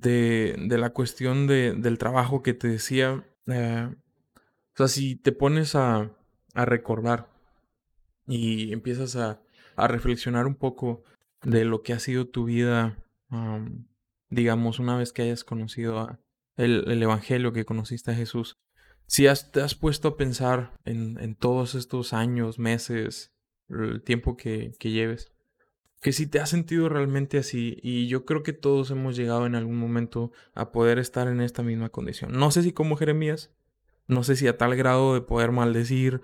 de, 0.00 0.56
de 0.58 0.78
la 0.78 0.90
cuestión 0.90 1.46
de, 1.46 1.74
del 1.74 1.98
trabajo 1.98 2.42
que 2.42 2.54
te 2.54 2.68
decía. 2.68 3.24
Eh, 3.46 3.88
o 4.74 4.76
sea, 4.76 4.88
si 4.88 5.16
te 5.16 5.32
pones 5.32 5.74
a, 5.74 6.10
a 6.54 6.64
recordar 6.64 7.30
y 8.26 8.72
empiezas 8.72 9.16
a, 9.16 9.40
a, 9.76 9.88
reflexionar 9.88 10.46
un 10.46 10.56
poco 10.56 11.04
de 11.42 11.64
lo 11.64 11.82
que 11.82 11.92
ha 11.92 11.98
sido 11.98 12.26
tu 12.28 12.44
vida, 12.44 12.98
digamos, 14.28 14.78
una 14.78 14.96
vez 14.96 15.12
que 15.12 15.22
hayas 15.22 15.44
conocido 15.44 16.18
el, 16.56 16.84
el, 16.90 17.02
Evangelio, 17.02 17.52
que 17.52 17.64
conociste 17.64 18.10
a 18.10 18.14
Jesús, 18.14 18.58
si 19.06 19.26
has, 19.26 19.50
te 19.50 19.60
has 19.60 19.74
puesto 19.74 20.08
a 20.08 20.16
pensar 20.16 20.72
en, 20.84 21.18
en 21.18 21.34
todos 21.34 21.74
estos 21.74 22.12
años, 22.12 22.58
meses, 22.58 23.32
el 23.68 24.02
tiempo 24.02 24.36
que, 24.36 24.72
que 24.78 24.90
lleves, 24.90 25.32
que 26.00 26.12
si 26.12 26.26
te 26.26 26.40
has 26.40 26.48
sentido 26.48 26.88
realmente 26.88 27.38
así, 27.38 27.78
y 27.82 28.08
yo 28.08 28.24
creo 28.24 28.42
que 28.42 28.52
todos 28.52 28.90
hemos 28.90 29.16
llegado 29.16 29.46
en 29.46 29.54
algún 29.54 29.76
momento 29.76 30.32
a 30.54 30.72
poder 30.72 30.98
estar 30.98 31.28
en 31.28 31.40
esta 31.40 31.62
misma 31.62 31.90
condición. 31.90 32.32
No 32.32 32.50
sé 32.50 32.62
si 32.62 32.72
como 32.72 32.96
Jeremías, 32.96 33.50
no 34.06 34.24
sé 34.24 34.36
si 34.36 34.46
a 34.48 34.56
tal 34.56 34.76
grado 34.76 35.14
de 35.14 35.20
poder 35.20 35.52
maldecir 35.52 36.22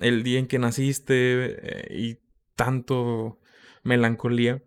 el 0.00 0.22
día 0.22 0.38
en 0.38 0.46
que 0.46 0.58
naciste 0.58 1.14
eh, 1.14 1.98
y 1.98 2.18
tanto 2.56 3.38
melancolía, 3.84 4.62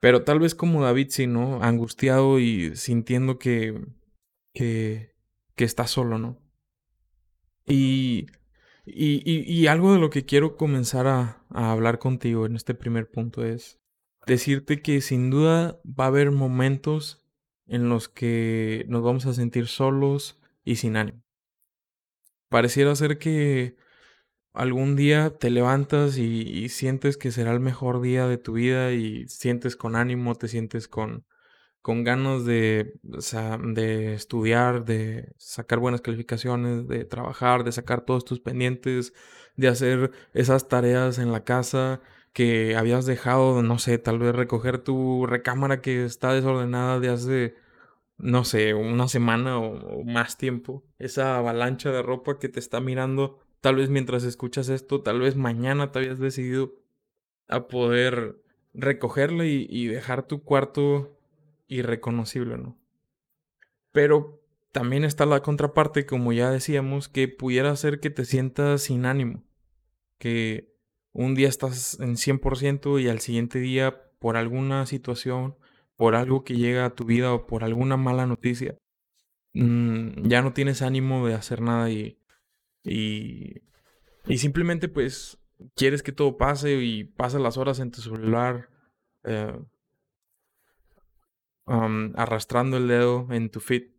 pero 0.00 0.22
tal 0.22 0.38
vez 0.38 0.54
como 0.54 0.84
David, 0.84 1.08
sí, 1.10 1.26
¿no? 1.26 1.62
Angustiado 1.62 2.38
y 2.38 2.76
sintiendo 2.76 3.38
que, 3.38 3.84
que, 4.54 5.14
que 5.56 5.64
está 5.64 5.86
solo, 5.86 6.18
¿no? 6.18 6.38
Y 7.66 8.28
y, 8.90 9.66
algo 9.66 9.92
de 9.92 9.98
lo 9.98 10.10
que 10.10 10.24
quiero 10.24 10.56
comenzar 10.56 11.06
a, 11.06 11.44
hablar 11.50 11.98
contigo 11.98 12.46
en 12.46 12.56
este 12.56 12.74
primer 12.74 13.10
punto 13.10 13.44
es 13.44 13.80
decirte 14.26 14.82
que 14.82 15.00
sin 15.00 15.30
duda 15.30 15.80
va 15.84 16.04
a 16.04 16.08
haber 16.08 16.30
momentos 16.30 17.24
en 17.66 17.88
los 17.88 18.08
que 18.08 18.84
nos 18.88 19.02
vamos 19.02 19.26
a 19.26 19.34
sentir 19.34 19.66
solos 19.66 20.40
y 20.64 20.76
sin 20.76 20.96
ánimo. 20.96 21.22
Pareciera 22.48 22.94
ser 22.94 23.18
que 23.18 23.76
algún 24.58 24.96
día 24.96 25.38
te 25.38 25.50
levantas 25.50 26.18
y, 26.18 26.68
sientes 26.68 27.16
que 27.16 27.30
será 27.30 27.52
el 27.52 27.60
mejor 27.60 28.00
día 28.00 28.26
de 28.26 28.38
tu 28.38 28.54
vida 28.54 28.92
y 28.92 29.28
sientes 29.28 29.76
con 29.76 29.96
ánimo, 29.96 30.34
te 30.34 30.48
sientes 30.48 30.88
con, 30.88 31.24
con 31.80 32.04
ganas 32.04 32.44
de, 32.44 32.94
de 33.02 34.14
estudiar, 34.14 34.84
de 34.84 35.32
sacar 35.38 35.78
buenas 35.78 36.00
calificaciones, 36.00 36.88
de 36.88 37.04
trabajar, 37.04 37.64
de 37.64 37.72
sacar 37.72 38.02
todos 38.02 38.24
tus 38.24 38.40
pendientes, 38.40 39.14
de 39.56 39.68
hacer 39.68 40.10
esas 40.34 40.68
tareas 40.68 41.18
en 41.18 41.32
la 41.32 41.44
casa 41.44 42.00
que 42.32 42.76
habías 42.76 43.06
dejado, 43.06 43.62
no 43.62 43.78
sé, 43.78 43.98
tal 43.98 44.18
vez 44.18 44.34
recoger 44.34 44.78
tu 44.78 45.26
recámara 45.26 45.80
que 45.80 46.04
está 46.04 46.32
desordenada 46.32 47.00
de 47.00 47.08
hace, 47.10 47.54
no 48.18 48.44
sé, 48.44 48.74
una 48.74 49.08
semana 49.08 49.58
o 49.58 50.04
más 50.04 50.36
tiempo, 50.36 50.84
esa 50.98 51.38
avalancha 51.38 51.90
de 51.92 52.02
ropa 52.02 52.38
que 52.38 52.48
te 52.48 52.60
está 52.60 52.80
mirando, 52.80 53.40
tal 53.60 53.76
vez 53.76 53.90
mientras 53.90 54.24
escuchas 54.24 54.68
esto, 54.68 55.02
tal 55.02 55.20
vez 55.20 55.36
mañana 55.36 55.92
te 55.92 55.98
habías 56.00 56.18
decidido 56.18 56.74
a 57.48 57.68
poder 57.68 58.42
recogerla 58.74 59.46
y, 59.46 59.66
y 59.68 59.86
dejar 59.86 60.26
tu 60.26 60.42
cuarto 60.42 61.18
irreconocible, 61.66 62.58
¿no? 62.58 62.78
Pero 63.92 64.40
también 64.72 65.04
está 65.04 65.26
la 65.26 65.42
contraparte, 65.42 66.06
como 66.06 66.32
ya 66.32 66.50
decíamos, 66.50 67.08
que 67.08 67.28
pudiera 67.28 67.74
ser 67.76 68.00
que 68.00 68.10
te 68.10 68.24
sientas 68.24 68.82
sin 68.82 69.06
ánimo, 69.06 69.44
que 70.18 70.74
un 71.12 71.34
día 71.34 71.48
estás 71.48 71.98
en 72.00 72.16
100% 72.16 73.00
y 73.00 73.08
al 73.08 73.20
siguiente 73.20 73.58
día, 73.58 74.02
por 74.18 74.36
alguna 74.36 74.86
situación, 74.86 75.56
por 75.96 76.14
algo 76.14 76.44
que 76.44 76.56
llega 76.56 76.84
a 76.84 76.94
tu 76.94 77.04
vida 77.04 77.32
o 77.32 77.46
por 77.46 77.64
alguna 77.64 77.96
mala 77.96 78.26
noticia, 78.26 78.78
mmm, 79.54 80.28
ya 80.28 80.42
no 80.42 80.52
tienes 80.52 80.82
ánimo 80.82 81.26
de 81.26 81.34
hacer 81.34 81.60
nada 81.60 81.90
y, 81.90 82.17
y, 82.88 83.62
y, 84.26 84.38
simplemente 84.38 84.88
pues 84.88 85.38
quieres 85.76 86.02
que 86.02 86.12
todo 86.12 86.36
pase 86.38 86.74
y 86.82 87.04
pasas 87.04 87.40
las 87.40 87.56
horas 87.56 87.78
en 87.80 87.90
tu 87.90 88.00
celular. 88.00 88.70
Eh, 89.24 89.58
arrastrando 92.14 92.76
el 92.76 92.88
dedo 92.88 93.26
en 93.30 93.50
tu 93.50 93.60
feed. 93.60 93.90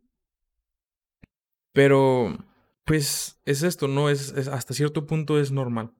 Pero, 1.72 2.36
pues, 2.84 3.40
es 3.44 3.62
esto, 3.62 3.88
¿no? 3.88 4.10
Es, 4.10 4.32
hasta 4.48 4.74
cierto 4.74 5.06
punto 5.06 5.38
es 5.38 5.52
normal. 5.52 5.92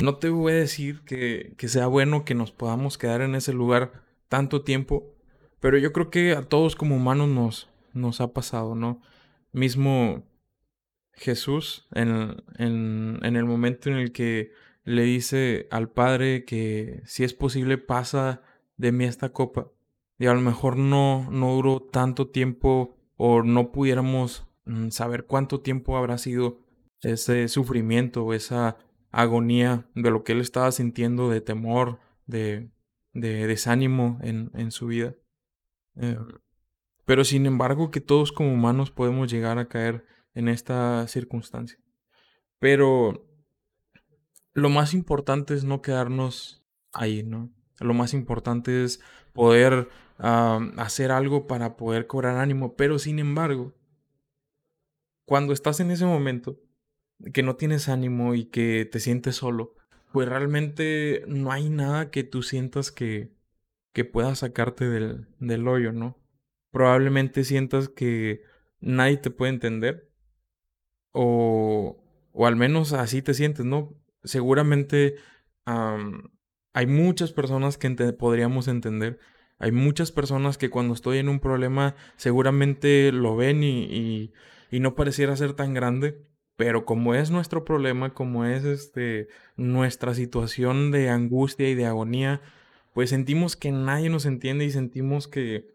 No 0.00 0.16
te 0.16 0.28
voy 0.28 0.52
a 0.52 0.56
decir 0.56 1.02
que, 1.04 1.54
que 1.56 1.68
sea 1.68 1.86
bueno 1.86 2.24
que 2.24 2.34
nos 2.34 2.52
podamos 2.52 2.98
quedar 2.98 3.22
en 3.22 3.34
ese 3.34 3.52
lugar 3.52 4.04
tanto 4.28 4.62
tiempo, 4.62 5.14
pero 5.60 5.78
yo 5.78 5.92
creo 5.92 6.10
que 6.10 6.32
a 6.32 6.42
todos 6.42 6.76
como 6.76 6.94
humanos 6.96 7.28
nos, 7.28 7.68
nos 7.94 8.20
ha 8.20 8.32
pasado, 8.32 8.74
¿no? 8.74 9.00
Mismo 9.52 10.22
Jesús, 11.18 11.86
en, 11.92 12.42
en, 12.56 13.36
el 13.36 13.44
momento 13.44 13.90
en 13.90 13.96
el 13.96 14.12
que 14.12 14.52
le 14.84 15.02
dice 15.02 15.66
al 15.70 15.90
Padre 15.90 16.44
que 16.44 17.02
si 17.04 17.24
es 17.24 17.34
posible 17.34 17.76
pasa 17.76 18.42
de 18.76 18.92
mí 18.92 19.04
esta 19.04 19.30
copa 19.30 19.68
y 20.18 20.26
a 20.26 20.34
lo 20.34 20.40
mejor 20.40 20.76
no, 20.76 21.28
no 21.30 21.54
duró 21.54 21.80
tanto 21.80 22.28
tiempo 22.28 22.96
o 23.16 23.42
no 23.42 23.72
pudiéramos 23.72 24.46
mm, 24.64 24.88
saber 24.88 25.26
cuánto 25.26 25.60
tiempo 25.60 25.96
habrá 25.96 26.18
sido 26.18 26.60
ese 27.02 27.48
sufrimiento 27.48 28.32
esa 28.32 28.76
agonía 29.10 29.86
de 29.94 30.10
lo 30.10 30.24
que 30.24 30.32
él 30.32 30.40
estaba 30.40 30.70
sintiendo 30.72 31.28
de 31.30 31.40
temor, 31.40 31.98
de, 32.26 32.70
de 33.12 33.46
desánimo 33.46 34.18
en, 34.22 34.50
en, 34.54 34.70
su 34.70 34.88
vida. 34.88 35.14
Eh, 35.96 36.18
pero 37.04 37.24
sin 37.24 37.46
embargo 37.46 37.90
que 37.90 38.00
todos 38.00 38.32
como 38.32 38.52
humanos 38.52 38.90
podemos 38.90 39.30
llegar 39.30 39.58
a 39.58 39.68
caer 39.68 40.04
en 40.38 40.46
esta 40.46 41.08
circunstancia. 41.08 41.80
Pero 42.60 43.28
lo 44.52 44.68
más 44.68 44.94
importante 44.94 45.54
es 45.54 45.64
no 45.64 45.82
quedarnos 45.82 46.64
ahí, 46.92 47.24
¿no? 47.24 47.52
Lo 47.80 47.92
más 47.92 48.14
importante 48.14 48.84
es 48.84 49.00
poder 49.32 49.88
hacer 50.18 51.10
algo 51.10 51.48
para 51.48 51.76
poder 51.76 52.06
cobrar 52.06 52.36
ánimo, 52.36 52.76
pero 52.76 53.00
sin 53.00 53.18
embargo, 53.18 53.74
cuando 55.24 55.52
estás 55.52 55.80
en 55.80 55.90
ese 55.90 56.06
momento 56.06 56.60
que 57.32 57.42
no 57.42 57.56
tienes 57.56 57.88
ánimo 57.88 58.34
y 58.34 58.44
que 58.44 58.88
te 58.90 59.00
sientes 59.00 59.34
solo, 59.34 59.74
pues 60.12 60.28
realmente 60.28 61.24
no 61.26 61.50
hay 61.50 61.68
nada 61.68 62.12
que 62.12 62.22
tú 62.22 62.44
sientas 62.44 62.92
que, 62.92 63.32
que 63.92 64.04
pueda 64.04 64.36
sacarte 64.36 64.88
del, 64.88 65.26
del 65.40 65.66
hoyo, 65.66 65.92
¿no? 65.92 66.16
Probablemente 66.70 67.42
sientas 67.42 67.88
que 67.88 68.42
nadie 68.80 69.16
te 69.16 69.30
puede 69.30 69.52
entender 69.52 70.07
o, 71.20 71.96
o 72.32 72.46
al 72.46 72.56
menos 72.56 72.92
así 72.92 73.22
te 73.22 73.34
sientes, 73.34 73.64
¿no? 73.64 73.94
Seguramente 74.24 75.16
hay 76.72 76.86
muchas 76.86 77.32
personas 77.32 77.76
que 77.76 77.90
podríamos 78.12 78.68
entender 78.68 79.18
hay 79.58 79.72
muchas 79.72 80.12
personas 80.12 80.56
que 80.56 80.70
cuando 80.70 80.94
estoy 80.94 81.18
en 81.18 81.28
un 81.28 81.40
problema 81.40 81.96
seguramente 82.16 83.10
lo 83.12 83.36
ven 83.36 83.62
y, 83.64 84.32
y, 84.70 84.80
no 84.80 84.94
pareciera 84.94 85.36
ser 85.36 85.54
tan 85.54 85.74
grande, 85.74 86.22
pero 86.56 86.84
como 86.84 87.14
es 87.14 87.30
nuestro 87.30 87.64
problema, 87.64 88.14
como 88.14 88.44
es 88.44 88.64
este, 88.64 89.28
nuestra 89.56 90.14
situación 90.14 90.90
de 90.92 91.10
angustia 91.10 91.68
y 91.68 91.74
de 91.74 91.86
agonía, 91.86 92.40
pues 92.94 93.10
sentimos 93.10 93.56
que 93.56 93.72
nadie 93.72 94.10
nos 94.10 94.26
entiende 94.26 94.64
y 94.64 94.70
sentimos 94.70 95.26
que, 95.26 95.74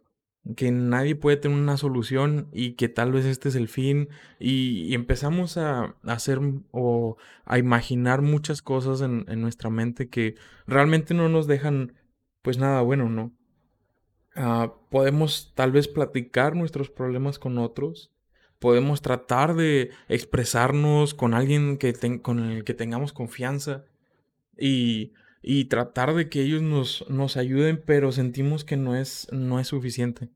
que 0.56 0.72
nadie 0.72 1.16
puede 1.16 1.38
tener 1.38 1.58
una 1.58 1.78
solución 1.78 2.50
y 2.52 2.74
que 2.74 2.90
tal 2.90 3.12
vez 3.14 3.26
este 3.26 3.50
es 3.50 3.56
el 3.56 3.68
fin 3.70 4.10
y, 4.40 4.94
empezamos 4.94 5.58
a, 5.58 5.96
hacer 6.04 6.40
o 6.72 7.18
a 7.46 7.58
imaginar 7.58 8.22
muchas 8.22 8.62
cosas 8.62 9.02
en, 9.02 9.26
en 9.30 9.42
nuestra 9.42 9.70
mente 9.70 10.10
que 10.10 10.36
realmente 10.68 11.14
no 11.14 11.30
nos 11.30 11.48
dejan 11.48 11.94
pues 12.42 12.58
nada 12.58 12.82
bueno, 12.82 13.10
¿no? 13.10 13.32
Ah, 14.36 14.74
podemos 14.90 15.54
tal 15.56 15.72
vez 15.72 15.88
platicar 15.88 16.56
nuestros 16.56 16.90
problemas 16.90 17.40
con 17.40 17.58
otros. 17.58 18.12
Podemos 18.60 19.02
tratar 19.02 19.56
de 19.56 19.92
expresarnos 20.08 21.14
con 21.14 21.34
alguien 21.34 21.78
que 21.78 21.94
con 22.22 22.40
el 22.40 22.64
que 22.64 22.74
tengamos 22.74 23.14
confianza 23.14 23.86
y, 24.58 25.14
y 25.44 25.66
tratar 25.66 26.16
de 26.16 26.30
que 26.30 26.42
ellos 26.42 26.62
nos, 26.62 27.06
nos, 27.10 27.36
ayuden, 27.36 27.84
pero 27.86 28.14
sentimos 28.14 28.64
que 28.64 28.78
no 28.78 28.96
es, 28.96 29.28
no 29.32 29.60
es 29.60 29.68
suficiente. 29.68 30.30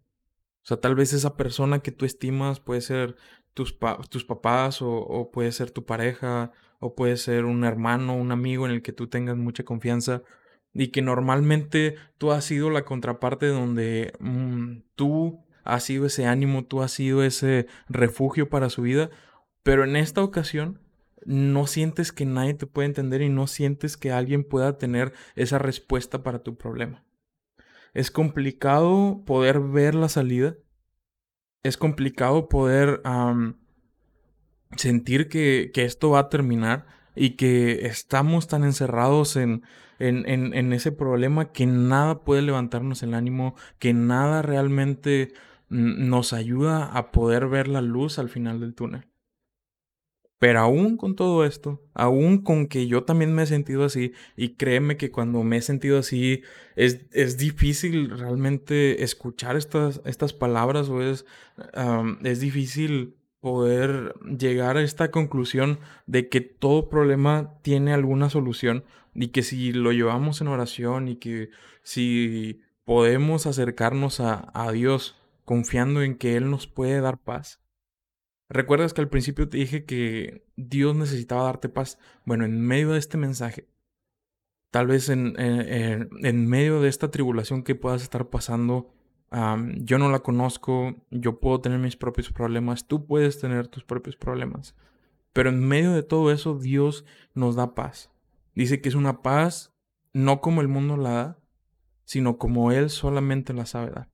O 0.64 0.68
sea, 0.68 0.78
tal 0.82 0.96
vez 0.96 1.14
esa 1.14 1.38
persona 1.38 1.80
que 1.80 1.94
tú 1.94 2.06
estimas 2.06 2.60
puede 2.60 2.82
ser 2.82 3.16
tus, 3.54 3.78
tus 4.10 4.26
papás 4.26 4.80
o, 4.82 5.32
puede 5.32 5.54
ser 5.54 5.72
tu 5.72 5.86
pareja 5.86 6.52
o 6.80 6.94
puede 6.94 7.16
ser 7.16 7.46
un 7.46 7.64
hermano, 7.64 8.16
un 8.18 8.34
amigo 8.34 8.66
en 8.66 8.74
el 8.74 8.82
que 8.82 8.92
tú 8.92 9.08
tengas 9.08 9.38
mucha 9.38 9.64
confianza, 9.64 10.24
y 10.74 10.90
que 10.90 11.02
normalmente 11.02 11.96
tú 12.18 12.32
has 12.32 12.46
sido 12.46 12.70
la 12.70 12.84
contraparte 12.84 13.48
donde 13.48 14.14
mm, 14.20 14.82
tú 14.96 15.44
has 15.64 15.84
sido 15.84 16.06
ese 16.06 16.26
ánimo, 16.26 16.66
tú 16.66 16.84
has 16.84 16.92
sido 16.92 17.24
ese 17.24 17.66
refugio 17.90 18.50
para 18.50 18.70
su 18.70 18.84
vida, 18.84 19.10
pero 19.64 19.86
en 19.86 19.96
esta 19.96 20.22
ocasión 20.22 20.80
no 21.26 21.68
sientes 21.68 22.12
que 22.12 22.26
nadie 22.26 22.54
te 22.54 22.68
puede 22.68 22.88
entender 22.88 23.22
y 23.22 23.30
no 23.30 23.48
sientes 23.48 23.98
que 23.98 24.12
alguien 24.12 24.44
pueda 24.44 24.78
tener 24.78 25.14
esa 25.36 25.60
respuesta 25.60 26.24
para 26.24 26.40
tu 26.40 26.58
problema. 26.58 27.04
es 27.94 28.12
complicado 28.12 29.24
poder 29.26 29.60
ver 29.60 29.96
la 29.96 30.10
salida. 30.10 30.56
Es 31.64 31.78
complicado 31.78 32.48
poder 32.48 33.02
sentir 34.76 35.30
que, 35.30 35.72
esto 35.74 36.12
va 36.12 36.20
a 36.20 36.30
terminar 36.30 36.86
y 37.16 37.32
que 37.32 37.88
estamos 37.88 38.48
tan 38.48 38.64
encerrados 38.64 39.36
en, 39.36 39.64
en, 40.00 40.74
ese 40.74 40.92
problema 40.92 41.52
que 41.52 41.66
nada 41.66 42.24
puede 42.24 42.44
levantarnos 42.44 43.02
el 43.04 43.14
ánimo, 43.14 43.56
que 43.80 43.94
nada 43.94 44.42
realmente 44.42 45.34
nos 45.70 46.34
ayuda 46.34 46.86
a 46.86 47.12
poder 47.12 47.48
ver 47.48 47.68
la 47.68 47.82
luz 47.82 48.20
al 48.20 48.30
final 48.30 48.60
del 48.60 48.76
túnel. 48.76 49.08
Pero 50.40 50.60
aún 50.60 50.98
con 50.98 51.16
todo 51.16 51.46
esto, 51.46 51.82
aún 51.94 52.40
con 52.44 52.68
que 52.68 52.88
yo 52.88 53.04
también 53.04 53.34
me 53.34 53.44
he 53.44 53.48
sentido 53.48 53.84
así, 53.84 54.14
y 54.36 54.50
créeme 54.50 54.96
que 54.98 55.10
cuando 55.10 55.44
me 55.44 55.58
he 55.58 55.62
sentido 55.62 55.98
así, 55.98 56.44
es, 56.76 57.08
es 57.12 57.38
difícil 57.38 58.12
realmente 58.12 59.04
escuchar 59.04 59.56
estas, 59.58 60.02
estas 60.06 60.34
palabras 60.34 60.90
o 60.90 61.02
es, 61.02 61.26
es 62.24 62.40
difícil 62.40 63.16
poder 63.40 64.16
llegar 64.38 64.78
a 64.78 64.84
esta 64.84 65.10
conclusión 65.10 65.80
de 66.06 66.30
que 66.30 66.42
todo 66.42 66.90
problema 66.90 67.54
tiene 67.64 67.94
alguna 67.94 68.30
solución 68.30 68.84
y 69.16 69.30
que 69.30 69.42
si 69.42 69.72
lo 69.72 69.92
llevamos 69.92 70.42
en 70.42 70.48
oración 70.48 71.08
y 71.08 71.16
que 71.16 71.50
si 71.82 72.62
podemos 72.86 73.48
acercarnos 73.48 74.20
a, 74.20 74.52
a 74.54 74.72
Dios 74.72 75.16
confiando 75.46 76.04
en 76.04 76.16
que 76.18 76.36
Él 76.36 76.52
nos 76.52 76.68
puede 76.68 77.02
dar 77.02 77.18
paz, 77.18 77.60
¿Recuerdas 78.50 78.94
que 78.94 79.02
al 79.02 79.10
principio 79.10 79.50
te 79.50 79.58
dije 79.58 79.86
que 79.86 80.46
Dios 80.56 80.96
necesitaba 80.96 81.44
darte 81.44 81.70
paz? 81.70 82.00
Bueno, 82.26 82.46
en 82.46 82.62
medio 82.62 82.92
de 82.92 83.00
este 83.00 83.18
mensaje, 83.18 83.68
tal 84.72 84.88
vez 84.88 85.10
en, 85.10 85.36
en, 85.38 86.48
medio 86.48 86.82
de 86.82 86.88
esta 86.90 87.12
tribulación 87.12 87.64
que 87.64 87.76
puedas 87.76 88.02
estar 88.02 88.30
pasando, 88.30 88.94
yo 89.80 89.98
no 89.98 90.10
la 90.10 90.20
conozco, 90.20 90.96
yo 91.12 91.40
puedo 91.40 91.60
tener 91.60 91.80
mis 91.80 91.98
propios 91.98 92.32
problemas, 92.32 92.88
tú 92.88 93.06
puedes 93.06 93.40
tener 93.40 93.68
tus 93.68 93.84
propios 93.84 94.16
problemas, 94.16 94.76
pero 95.34 95.50
en 95.50 95.60
medio 95.60 95.92
de 95.92 96.04
todo 96.04 96.32
eso 96.32 96.58
Dios 96.58 97.06
nos 97.34 97.56
da 97.56 97.76
paz. 97.76 98.12
Dice 98.56 98.82
que 98.82 98.90
es 98.90 98.96
una 98.96 99.22
paz 99.22 99.74
no 100.14 100.40
como 100.42 100.62
el 100.62 100.70
mundo 100.70 100.96
la 100.96 101.12
da, 101.12 101.40
sino 102.06 102.38
como 102.38 102.72
Él 102.72 102.90
solamente 102.90 103.54
la 103.54 103.66
sabe 103.66 103.92
dar. 103.92 104.10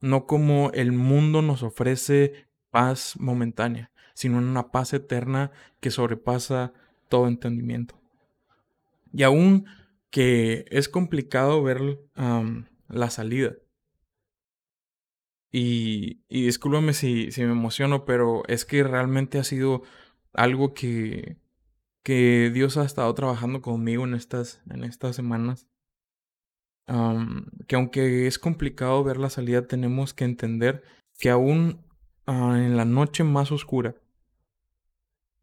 No 0.00 0.26
como 0.26 0.70
el 0.72 0.92
mundo 0.92 1.42
nos 1.42 1.62
ofrece 1.62 2.49
paz 2.70 3.14
momentánea, 3.18 3.90
sino 4.14 4.38
en 4.38 4.44
una 4.44 4.70
paz 4.70 4.92
eterna 4.92 5.50
que 5.80 5.90
sobrepasa 5.90 6.72
todo 7.08 7.28
entendimiento. 7.28 8.00
Y 9.12 9.22
aún 9.24 9.66
que 10.10 10.66
es 10.70 10.88
complicado 10.88 11.62
ver 11.62 11.80
la 12.88 13.10
salida. 13.10 13.54
Y, 15.52 16.22
y 16.28 16.44
discúlpame 16.44 16.92
si, 16.92 17.32
si, 17.32 17.42
me 17.42 17.52
emociono, 17.52 18.04
pero 18.04 18.42
es 18.46 18.64
que 18.64 18.84
realmente 18.84 19.38
ha 19.38 19.44
sido 19.44 19.82
algo 20.32 20.74
que, 20.74 21.38
que 22.02 22.50
Dios 22.54 22.76
ha 22.76 22.84
estado 22.84 23.12
trabajando 23.14 23.60
conmigo 23.60 24.04
en 24.04 24.14
estas, 24.14 24.62
en 24.70 24.84
estas 24.84 25.16
semanas. 25.16 25.68
que 27.66 27.76
aunque 27.76 28.26
es 28.26 28.38
complicado 28.38 29.02
ver 29.04 29.16
la 29.16 29.30
salida, 29.30 29.66
tenemos 29.66 30.14
que 30.14 30.24
entender 30.24 30.82
que 31.18 31.30
aún 31.30 31.84
Ah, 32.32 32.54
en 32.58 32.76
la 32.76 32.84
noche 32.84 33.24
más 33.24 33.50
oscura, 33.50 33.96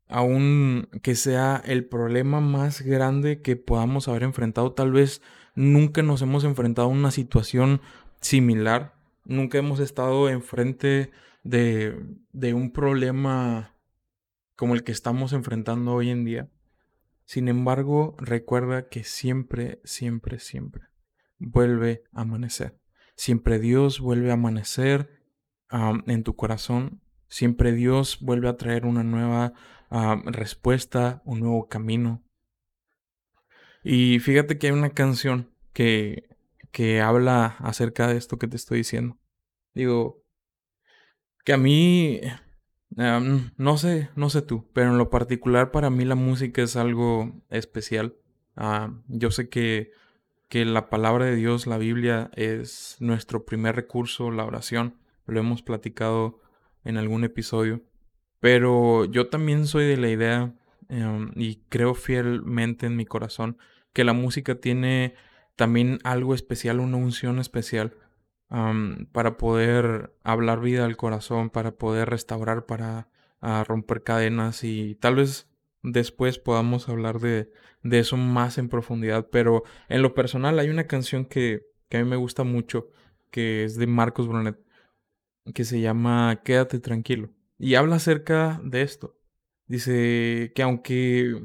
aún 0.07 0.87
que 1.03 1.15
sea 1.15 1.61
el 1.65 1.83
problema 1.83 2.39
más 2.39 2.81
grande 2.81 3.41
que 3.41 3.57
podamos 3.57 4.07
haber 4.07 4.23
enfrentado, 4.23 4.71
tal 4.71 4.93
vez 4.93 5.21
nunca 5.53 6.01
nos 6.01 6.21
hemos 6.21 6.45
enfrentado 6.45 6.87
a 6.87 6.91
una 6.91 7.11
situación 7.11 7.81
similar, 8.21 8.93
nunca 9.25 9.57
hemos 9.57 9.81
estado 9.81 10.29
enfrente 10.29 11.11
de, 11.43 12.01
de 12.31 12.53
un 12.53 12.71
problema 12.71 13.75
como 14.55 14.73
el 14.73 14.85
que 14.85 14.93
estamos 14.93 15.33
enfrentando 15.33 15.93
hoy 15.93 16.09
en 16.09 16.23
día. 16.23 16.49
Sin 17.25 17.49
embargo, 17.49 18.15
recuerda 18.17 18.87
que 18.87 19.03
siempre, 19.03 19.81
siempre, 19.83 20.39
siempre 20.39 20.85
vuelve 21.37 22.03
a 22.13 22.21
amanecer. 22.21 22.79
Siempre 23.17 23.59
Dios 23.59 23.99
vuelve 23.99 24.29
a 24.29 24.35
amanecer 24.35 25.16
en 25.71 26.23
tu 26.23 26.35
corazón, 26.35 27.01
siempre 27.27 27.73
Dios 27.73 28.19
vuelve 28.21 28.49
a 28.49 28.57
traer 28.57 28.85
una 28.85 29.03
nueva 29.03 29.53
respuesta, 30.25 31.21
un 31.25 31.39
nuevo 31.39 31.67
camino. 31.67 32.23
Y 33.83 34.19
fíjate 34.19 34.57
que 34.57 34.67
hay 34.67 34.73
una 34.73 34.89
canción 34.89 35.49
que, 35.73 36.27
que 36.71 37.01
habla 37.01 37.57
acerca 37.59 38.07
de 38.07 38.17
esto 38.17 38.37
que 38.37 38.47
te 38.47 38.57
estoy 38.57 38.79
diciendo. 38.79 39.17
Digo, 39.73 40.23
que 41.43 41.53
a 41.53 41.57
mí, 41.57 42.19
no 43.57 43.77
sé, 43.77 44.09
no 44.15 44.29
sé 44.29 44.41
tú, 44.41 44.69
pero 44.73 44.91
en 44.91 44.97
lo 44.97 45.09
particular 45.09 45.71
para 45.71 45.89
mí 45.89 46.03
la 46.03 46.15
música 46.15 46.61
es 46.61 46.75
algo 46.75 47.41
especial. 47.49 48.15
yo 49.07 49.31
sé 49.31 49.49
que, 49.49 49.91
que 50.49 50.65
la 50.65 50.89
palabra 50.89 51.25
de 51.25 51.35
Dios, 51.35 51.67
la 51.67 51.77
Biblia, 51.77 52.31
es 52.35 52.97
nuestro 52.99 53.45
primer 53.45 53.75
recurso, 53.75 54.31
la 54.31 54.45
oración 54.45 54.95
lo 55.27 55.39
hemos 55.39 55.61
platicado 55.61 56.39
en 56.83 56.97
algún 56.97 57.23
episodio. 57.23 57.83
Pero 58.39 59.05
yo 59.05 59.29
también 59.29 59.67
soy 59.67 59.85
de 59.85 59.97
la 59.97 60.09
idea 60.09 60.55
em, 60.89 61.31
y 61.35 61.57
creo 61.69 61.93
fielmente 61.95 62.85
en 62.85 62.95
mi 62.95 63.05
corazón 63.05 63.57
que 63.93 64.03
la 64.03 64.13
música 64.13 64.55
tiene 64.55 65.15
también 65.55 65.99
algo 66.03 66.35
especial, 66.35 66.79
una 66.79 66.97
unción 66.97 67.39
especial 67.39 67.95
para 69.11 69.37
poder 69.37 70.15
hablar 70.23 70.61
vida 70.61 70.85
al 70.85 70.95
corazón, 70.95 71.49
para 71.49 71.71
poder 71.71 72.09
restaurar, 72.09 72.65
para 72.65 73.09
ah, 73.41 73.63
romper 73.67 74.03
cadenas 74.03 74.63
y 74.63 74.95
tal 74.95 75.15
vez 75.15 75.49
después 75.83 76.39
podamos 76.39 76.87
hablar 76.89 77.19
de, 77.19 77.51
eso 77.83 78.17
más 78.17 78.57
en 78.57 78.69
profundidad. 78.69 79.27
Pero 79.31 79.63
en 79.89 80.01
lo 80.01 80.13
personal 80.13 80.59
hay 80.59 80.69
una 80.69 80.87
canción 80.87 81.25
que, 81.25 81.65
que 81.89 81.97
a 81.97 82.03
mí 82.03 82.09
me 82.09 82.15
gusta 82.15 82.43
mucho, 82.43 82.89
que 83.31 83.63
es 83.63 83.77
de 83.77 83.87
Marcos 83.87 84.27
Brunet, 84.27 84.59
que 85.53 85.65
se 85.65 85.81
llama 85.81 86.41
Quédate 86.43 86.79
tranquilo. 86.79 87.29
Y 87.57 87.75
habla 87.75 87.95
acerca 87.95 88.61
de 88.63 88.81
esto. 88.81 89.17
Dice 89.67 90.51
que 90.55 90.63
aunque 90.63 91.43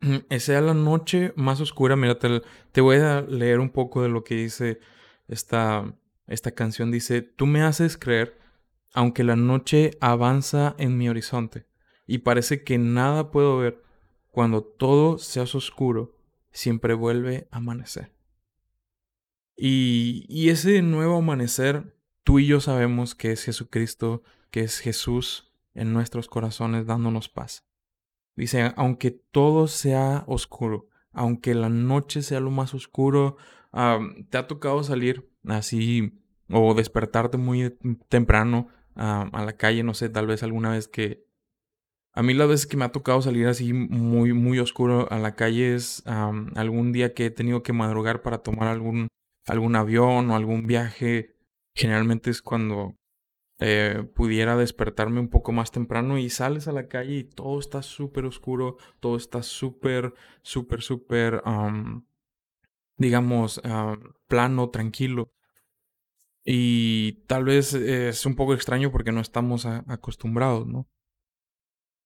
sea 0.38 0.60
la 0.60 0.74
noche 0.74 1.32
más 1.36 1.60
oscura, 1.60 1.96
mira, 1.96 2.18
te, 2.18 2.80
voy 2.80 2.96
a 2.98 3.22
leer 3.22 3.60
un 3.60 3.70
poco 3.70 4.02
de 4.02 4.08
lo 4.08 4.24
que 4.24 4.36
dice 4.36 4.80
esta, 5.28 5.96
esta 6.26 6.52
canción. 6.52 6.90
Dice, 6.90 7.22
tú 7.22 7.46
me 7.46 7.62
haces 7.62 7.96
creer, 7.96 8.38
aunque 8.92 9.24
la 9.24 9.36
noche 9.36 9.92
avanza 10.00 10.74
en 10.78 10.96
mi 10.96 11.08
horizonte 11.08 11.66
y 12.10 12.18
parece 12.18 12.64
que 12.64 12.76
nada 12.76 13.30
puedo 13.30 13.58
ver, 13.58 13.84
cuando 14.32 14.64
todo 14.64 15.18
se 15.18 15.40
oscuro, 15.40 16.16
siempre 16.50 16.94
vuelve 16.94 17.46
a 17.52 17.58
amanecer. 17.58 18.12
Y, 19.56 20.26
y 20.28 20.48
ese 20.48 20.82
nuevo 20.82 21.18
amanecer 21.18 21.94
Tú 22.30 22.38
y 22.38 22.46
yo 22.46 22.60
sabemos 22.60 23.16
que 23.16 23.32
es 23.32 23.42
Jesucristo, 23.42 24.22
que 24.52 24.60
es 24.60 24.78
Jesús 24.78 25.52
en 25.74 25.92
nuestros 25.92 26.28
corazones 26.28 26.86
dándonos 26.86 27.28
paz. 27.28 27.66
Dice, 28.36 28.72
aunque 28.76 29.10
todo 29.10 29.66
sea 29.66 30.22
oscuro, 30.28 30.86
aunque 31.10 31.56
la 31.56 31.68
noche 31.68 32.22
sea 32.22 32.38
lo 32.38 32.52
más 32.52 32.72
oscuro, 32.72 33.36
te 33.72 34.38
ha 34.38 34.46
tocado 34.46 34.84
salir 34.84 35.28
así 35.44 36.20
o 36.48 36.72
despertarte 36.74 37.36
muy 37.36 37.76
temprano 38.08 38.68
a 38.94 39.42
la 39.44 39.56
calle, 39.56 39.82
no 39.82 39.94
sé, 39.94 40.08
tal 40.08 40.28
vez 40.28 40.44
alguna 40.44 40.70
vez 40.70 40.86
que... 40.86 41.26
A 42.12 42.22
mí 42.22 42.32
las 42.32 42.46
veces 42.46 42.68
que 42.68 42.76
me 42.76 42.84
ha 42.84 42.92
tocado 42.92 43.20
salir 43.22 43.48
así 43.48 43.72
muy, 43.72 44.34
muy 44.34 44.60
oscuro 44.60 45.10
a 45.10 45.18
la 45.18 45.34
calle 45.34 45.74
es 45.74 46.04
algún 46.06 46.92
día 46.92 47.12
que 47.12 47.26
he 47.26 47.30
tenido 47.32 47.64
que 47.64 47.72
madrugar 47.72 48.22
para 48.22 48.38
tomar 48.38 48.68
algún, 48.68 49.08
algún 49.48 49.74
avión 49.74 50.30
o 50.30 50.36
algún 50.36 50.68
viaje 50.68 51.39
generalmente 51.80 52.28
es 52.28 52.42
cuando 52.42 52.98
eh, 53.58 54.04
pudiera 54.14 54.54
despertarme 54.54 55.18
un 55.18 55.30
poco 55.30 55.52
más 55.52 55.70
temprano 55.70 56.18
y 56.18 56.28
sales 56.28 56.68
a 56.68 56.72
la 56.72 56.88
calle 56.88 57.14
y 57.16 57.24
todo 57.24 57.58
está 57.58 57.82
súper 57.82 58.26
oscuro, 58.26 58.76
todo 59.00 59.16
está 59.16 59.42
súper, 59.42 60.12
súper, 60.42 60.82
súper, 60.82 61.42
digamos, 62.98 63.62
plano, 64.28 64.68
tranquilo. 64.68 65.32
Y 66.44 67.24
tal 67.26 67.44
vez 67.44 67.72
es 67.72 68.26
un 68.26 68.34
poco 68.34 68.52
extraño 68.52 68.92
porque 68.92 69.12
no 69.12 69.20
estamos 69.20 69.64
acostumbrados, 69.64 70.66
¿no? 70.66 70.86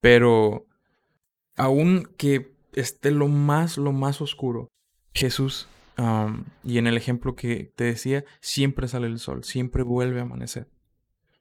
Pero 0.00 0.66
aún 1.56 2.08
que 2.16 2.54
esté 2.74 3.10
lo 3.10 3.26
más, 3.26 3.76
lo 3.76 3.90
más 3.90 4.20
oscuro, 4.20 4.68
Jesús 5.12 5.68
y 6.64 6.78
en 6.78 6.86
el 6.86 6.96
ejemplo 6.96 7.36
que 7.36 7.72
te 7.76 7.84
decía, 7.84 8.24
siempre 8.40 8.88
sale 8.88 9.06
el 9.06 9.18
sol, 9.18 9.44
siempre 9.44 9.82
vuelve 9.82 10.20
a 10.20 10.22
amanecer. 10.22 10.68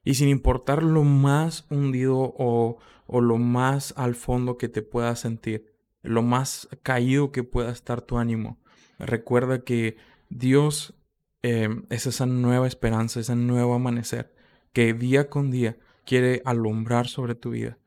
Y 0.04 0.14
sin 0.14 0.28
importar 0.28 0.82
lo 0.82 1.02
más 1.02 1.66
hundido 1.70 2.34
o, 2.36 2.78
o 3.06 3.20
lo 3.20 3.38
más 3.38 3.94
al 3.96 4.14
fondo 4.14 4.58
que 4.58 4.68
te 4.68 4.82
puedas 4.82 5.20
sentir, 5.20 5.72
lo 6.02 6.22
más 6.22 6.68
caído 6.82 7.32
que 7.32 7.42
pueda 7.42 7.72
estar 7.72 8.02
tu 8.02 8.18
ánimo, 8.18 8.58
recuerda 8.98 9.64
que 9.64 9.96
Dios 10.28 10.94
em, 11.42 11.84
es 11.90 12.06
esa 12.06 12.26
nueva 12.26 12.66
esperanza, 12.66 13.20
ese 13.20 13.34
nuevo 13.36 13.74
amanecer 13.74 14.34
que 14.72 14.92
día 14.92 15.30
con 15.30 15.50
día 15.50 15.78
quiere 16.04 16.42
alumbrar 16.44 17.06
sobre 17.06 17.34
tu 17.34 17.50
vida 17.50 17.78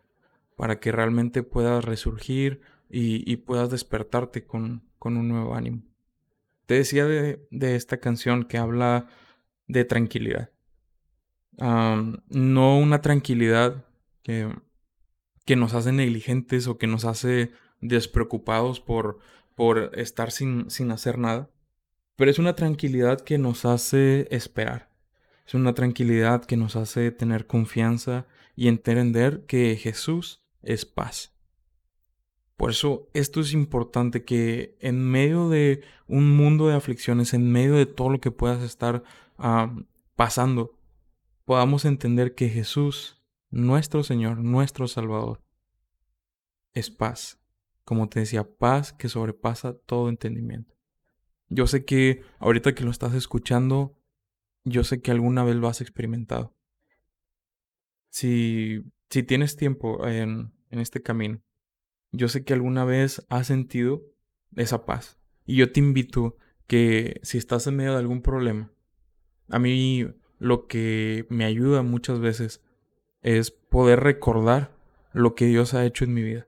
para 0.56 0.80
que 0.80 0.91
realmente 0.91 1.43
puedas 1.43 1.86
resurgir 1.86 2.62
y, 2.89 3.36
puedas 3.38 3.69
despertarte 3.69 4.45
con, 4.45 4.82
un 5.01 5.27
nuevo 5.27 5.56
ánimo. 5.56 5.84
Te 6.67 6.75
decía 6.75 7.06
de, 7.06 7.47
esta 7.75 7.97
canción 7.97 8.43
que 8.43 8.58
habla 8.58 9.08
de 9.67 9.86
tranquilidad. 9.86 10.51
no 11.58 12.77
una 12.77 13.01
tranquilidad 13.01 13.86
que, 14.21 14.53
que, 15.45 15.56
nos 15.56 15.73
hace 15.73 15.91
negligentes 15.93 16.67
o 16.67 16.77
que 16.77 16.88
nos 16.88 17.06
hace 17.06 17.51
despreocupados 17.80 18.82
por, 18.82 19.19
por 19.56 19.91
estar 19.95 20.32
sin, 20.32 20.69
sin 20.69 20.91
hacer 20.91 21.17
nada, 21.17 21.49
pero 22.17 22.30
es 22.30 22.38
una 22.38 22.56
tranquilidad 22.56 23.21
que 23.21 23.38
nos 23.38 23.63
hace 23.63 24.27
esperar. 24.30 24.89
Es 25.45 25.53
una 25.53 25.73
tranquilidad 25.73 26.43
que 26.43 26.58
nos 26.58 26.75
hace 26.75 27.12
tener 27.12 27.47
confianza 27.47 28.27
y 28.58 28.67
entender 28.67 29.45
que 29.45 29.77
Jesús 29.77 30.43
es 30.62 30.86
paz. 30.86 31.37
Por 32.58 32.72
eso 32.72 33.08
esto 33.13 33.39
es 33.39 33.54
importante 33.54 34.26
que 34.26 34.76
en 34.80 35.00
medio 35.00 35.48
de 35.48 35.84
un 36.08 36.36
mundo 36.36 36.67
de 36.67 36.76
aflicciones, 36.76 37.36
en 37.36 37.52
medio 37.52 37.76
de 37.76 37.86
todo 37.86 38.10
lo 38.10 38.20
que 38.20 38.32
puedas 38.32 38.63
estar 38.63 39.04
pasando, 40.15 40.76
podamos 41.46 41.86
entender 41.86 42.34
que 42.34 42.50
Jesús, 42.50 43.22
nuestro 43.52 44.04
Señor, 44.04 44.39
nuestro 44.39 44.88
Salvador, 44.88 45.43
es 46.74 46.89
paz. 46.89 47.39
Como 47.86 48.10
te 48.10 48.22
decía, 48.22 48.43
paz 48.43 48.91
que 48.91 49.08
sobrepasa 49.08 49.78
todo 49.78 50.10
entendimiento. 50.10 50.76
Yo 51.50 51.67
sé 51.67 51.86
que 51.86 52.24
ahorita 52.39 52.74
que 52.74 52.84
lo 52.84 52.91
estás 52.91 53.13
escuchando, 53.13 53.98
yo 54.63 54.84
sé 54.84 55.00
que 55.02 55.12
alguna 55.12 55.43
vez 55.43 55.56
lo 55.56 55.67
has 55.67 55.80
experimentado. 55.80 56.56
Si, 58.10 58.82
si 59.12 59.22
tienes 59.22 59.56
tiempo 59.56 60.08
en, 60.08 60.52
en 60.72 60.80
este 60.80 61.04
camino, 61.04 61.39
yo 62.12 62.28
sé 62.30 62.43
que 62.43 62.54
alguna 62.54 62.86
vez 62.86 63.26
has 63.30 63.48
sentido 63.48 64.04
esa 64.56 64.86
paz. 64.86 65.17
Y 65.46 65.56
yo 65.58 65.72
te 65.72 65.80
invito 65.80 66.38
que 66.67 67.20
si 67.24 67.38
estás 67.38 67.67
en 67.67 67.76
medio 67.76 67.93
de 67.93 68.00
algún 68.00 68.22
problema, 68.22 68.72
a 69.50 69.60
mí 69.60 70.08
lo 70.39 70.67
que 70.67 71.26
me 71.30 71.46
ayuda 71.46 71.84
muchas 71.84 72.20
veces 72.20 72.63
es 73.22 73.52
poder 73.52 74.02
recordar 74.02 74.76
lo 75.13 75.36
que 75.36 75.46
Dios 75.46 75.74
ha 75.74 75.86
hecho 75.86 76.06
en 76.06 76.13
mi 76.13 76.24
vida. 76.24 76.48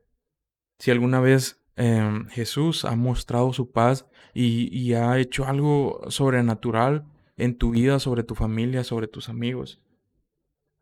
Si 0.78 0.91
alguna 0.91 1.19
vez 1.19 1.60
Em, 1.80 2.28
Jesús 2.28 2.84
ha 2.84 2.98
mostrado 2.98 3.54
su 3.54 3.72
paz 3.72 4.06
y, 4.34 4.91
ha 4.95 5.17
hecho 5.17 5.45
algo 5.45 6.02
sobrenatural 6.10 7.06
en 7.38 7.58
tu 7.58 7.72
vida, 7.72 8.00
sobre 8.00 8.24
tu 8.24 8.36
familia, 8.36 8.84
sobre 8.84 9.08
tus 9.08 9.30
amigos. 9.30 9.82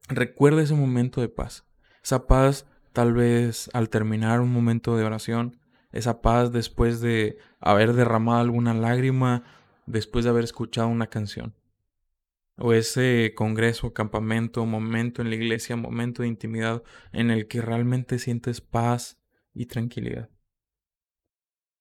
Recuerda 0.10 0.64
ese 0.64 0.74
momento 0.74 1.22
de 1.22 1.30
paz. 1.30 1.68
Esa 2.04 2.26
paz 2.26 2.66
tal 2.98 3.14
vez 3.14 3.70
al 3.74 3.90
terminar 3.90 4.42
un 4.42 4.52
momento 4.52 4.98
de 4.98 5.04
oración, 5.04 5.60
esa 5.92 6.20
paz 6.24 6.52
después 6.52 7.00
de 7.00 7.38
haber 7.60 7.94
derramado 7.94 8.40
alguna 8.40 8.74
lágrima, 8.74 9.44
después 9.86 10.26
de 10.26 10.32
haber 10.32 10.44
escuchado 10.44 10.88
una 10.88 11.06
canción. 11.06 11.54
O 12.58 12.74
ese 12.74 13.34
congreso, 13.36 13.94
campamento, 13.94 14.66
momento 14.66 15.22
en 15.22 15.30
la 15.30 15.36
iglesia, 15.36 15.76
momento 15.76 16.24
de 16.24 16.30
intimidad 16.30 16.82
en 17.12 17.30
el 17.30 17.48
que 17.48 17.62
realmente 17.62 18.18
sientes 18.18 18.62
paz 18.62 19.20
y 19.54 19.68
tranquilidad. 19.68 20.32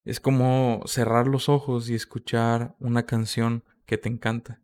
Es 0.04 0.20
como 0.20 0.82
cerrar 0.84 1.28
los 1.28 1.48
ojos 1.48 1.88
y 1.88 1.94
escuchar 1.94 2.76
una 2.78 3.06
canción 3.06 3.64
que 3.86 3.96
te 3.96 4.10
encanta. 4.10 4.60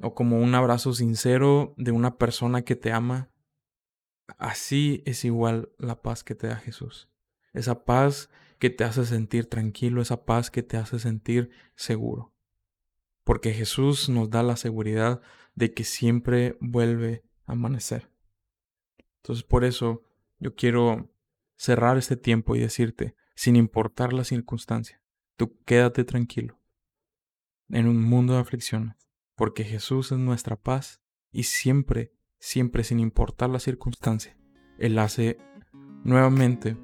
O 0.00 0.14
como 0.14 0.38
un 0.38 0.54
abrazo 0.54 0.92
sincero 0.92 1.74
de 1.76 1.90
una 1.90 2.16
persona 2.16 2.62
que 2.62 2.76
te 2.76 2.92
ama. 2.92 3.28
Así 4.38 5.02
es 5.06 5.24
igual 5.24 5.70
la 5.78 6.02
paz 6.02 6.24
que 6.24 6.34
te 6.34 6.48
da 6.48 6.56
Jesús. 6.56 7.08
Esa 7.52 7.84
paz 7.84 8.30
que 8.58 8.70
te 8.70 8.84
hace 8.84 9.04
sentir 9.04 9.46
tranquilo, 9.46 10.02
esa 10.02 10.24
paz 10.24 10.50
que 10.50 10.62
te 10.62 10.76
hace 10.76 10.98
sentir 10.98 11.50
seguro. 11.74 12.32
Porque 13.24 13.52
Jesús 13.52 14.08
nos 14.08 14.30
da 14.30 14.42
la 14.42 14.56
seguridad 14.56 15.20
de 15.54 15.72
que 15.72 15.84
siempre 15.84 16.56
vuelve 16.60 17.24
a 17.46 17.52
amanecer. 17.52 18.10
Entonces 19.18 19.44
por 19.44 19.64
eso 19.64 20.02
yo 20.38 20.54
quiero 20.54 21.10
cerrar 21.56 21.96
este 21.96 22.16
tiempo 22.16 22.54
y 22.54 22.60
decirte, 22.60 23.16
sin 23.34 23.56
importar 23.56 24.12
la 24.12 24.24
circunstancia. 24.24 25.00
Tú 25.36 25.58
quédate 25.64 26.04
tranquilo 26.04 26.58
en 27.68 27.88
un 27.88 28.00
mundo 28.00 28.34
de 28.34 28.40
aflicciones, 28.40 28.96
porque 29.34 29.64
Jesús 29.64 30.12
es 30.12 30.18
nuestra 30.18 30.56
paz 30.56 31.02
y 31.30 31.44
siempre, 31.44 32.12
siempre 32.46 32.84
sin 32.84 33.00
importar 33.00 33.50
la 33.50 33.58
circunstancia, 33.58 34.36
Él 34.78 35.00
hace 35.00 35.36
nuevamente 36.04 36.76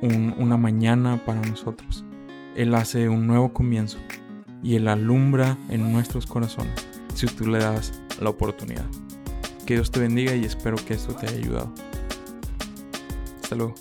una 0.00 0.56
mañana 0.56 1.24
para 1.26 1.42
nosotros. 1.42 2.04
Él 2.54 2.72
hace 2.72 3.08
un 3.08 3.26
nuevo 3.26 3.52
comienzo 3.52 3.98
y 4.62 4.76
Él 4.76 4.86
alumbra 4.86 5.58
en 5.70 5.92
nuestros 5.92 6.26
corazones 6.26 6.86
si 7.14 7.26
tú 7.26 7.48
le 7.48 7.58
das 7.58 8.00
la 8.20 8.30
oportunidad. 8.30 8.86
Que 9.66 9.74
Dios 9.74 9.90
te 9.90 9.98
bendiga 9.98 10.36
y 10.36 10.44
espero 10.44 10.76
que 10.76 10.94
esto 10.94 11.16
te 11.16 11.26
haya 11.26 11.36
ayudado. 11.36 11.74
Hasta 13.42 13.56
luego. 13.56 13.74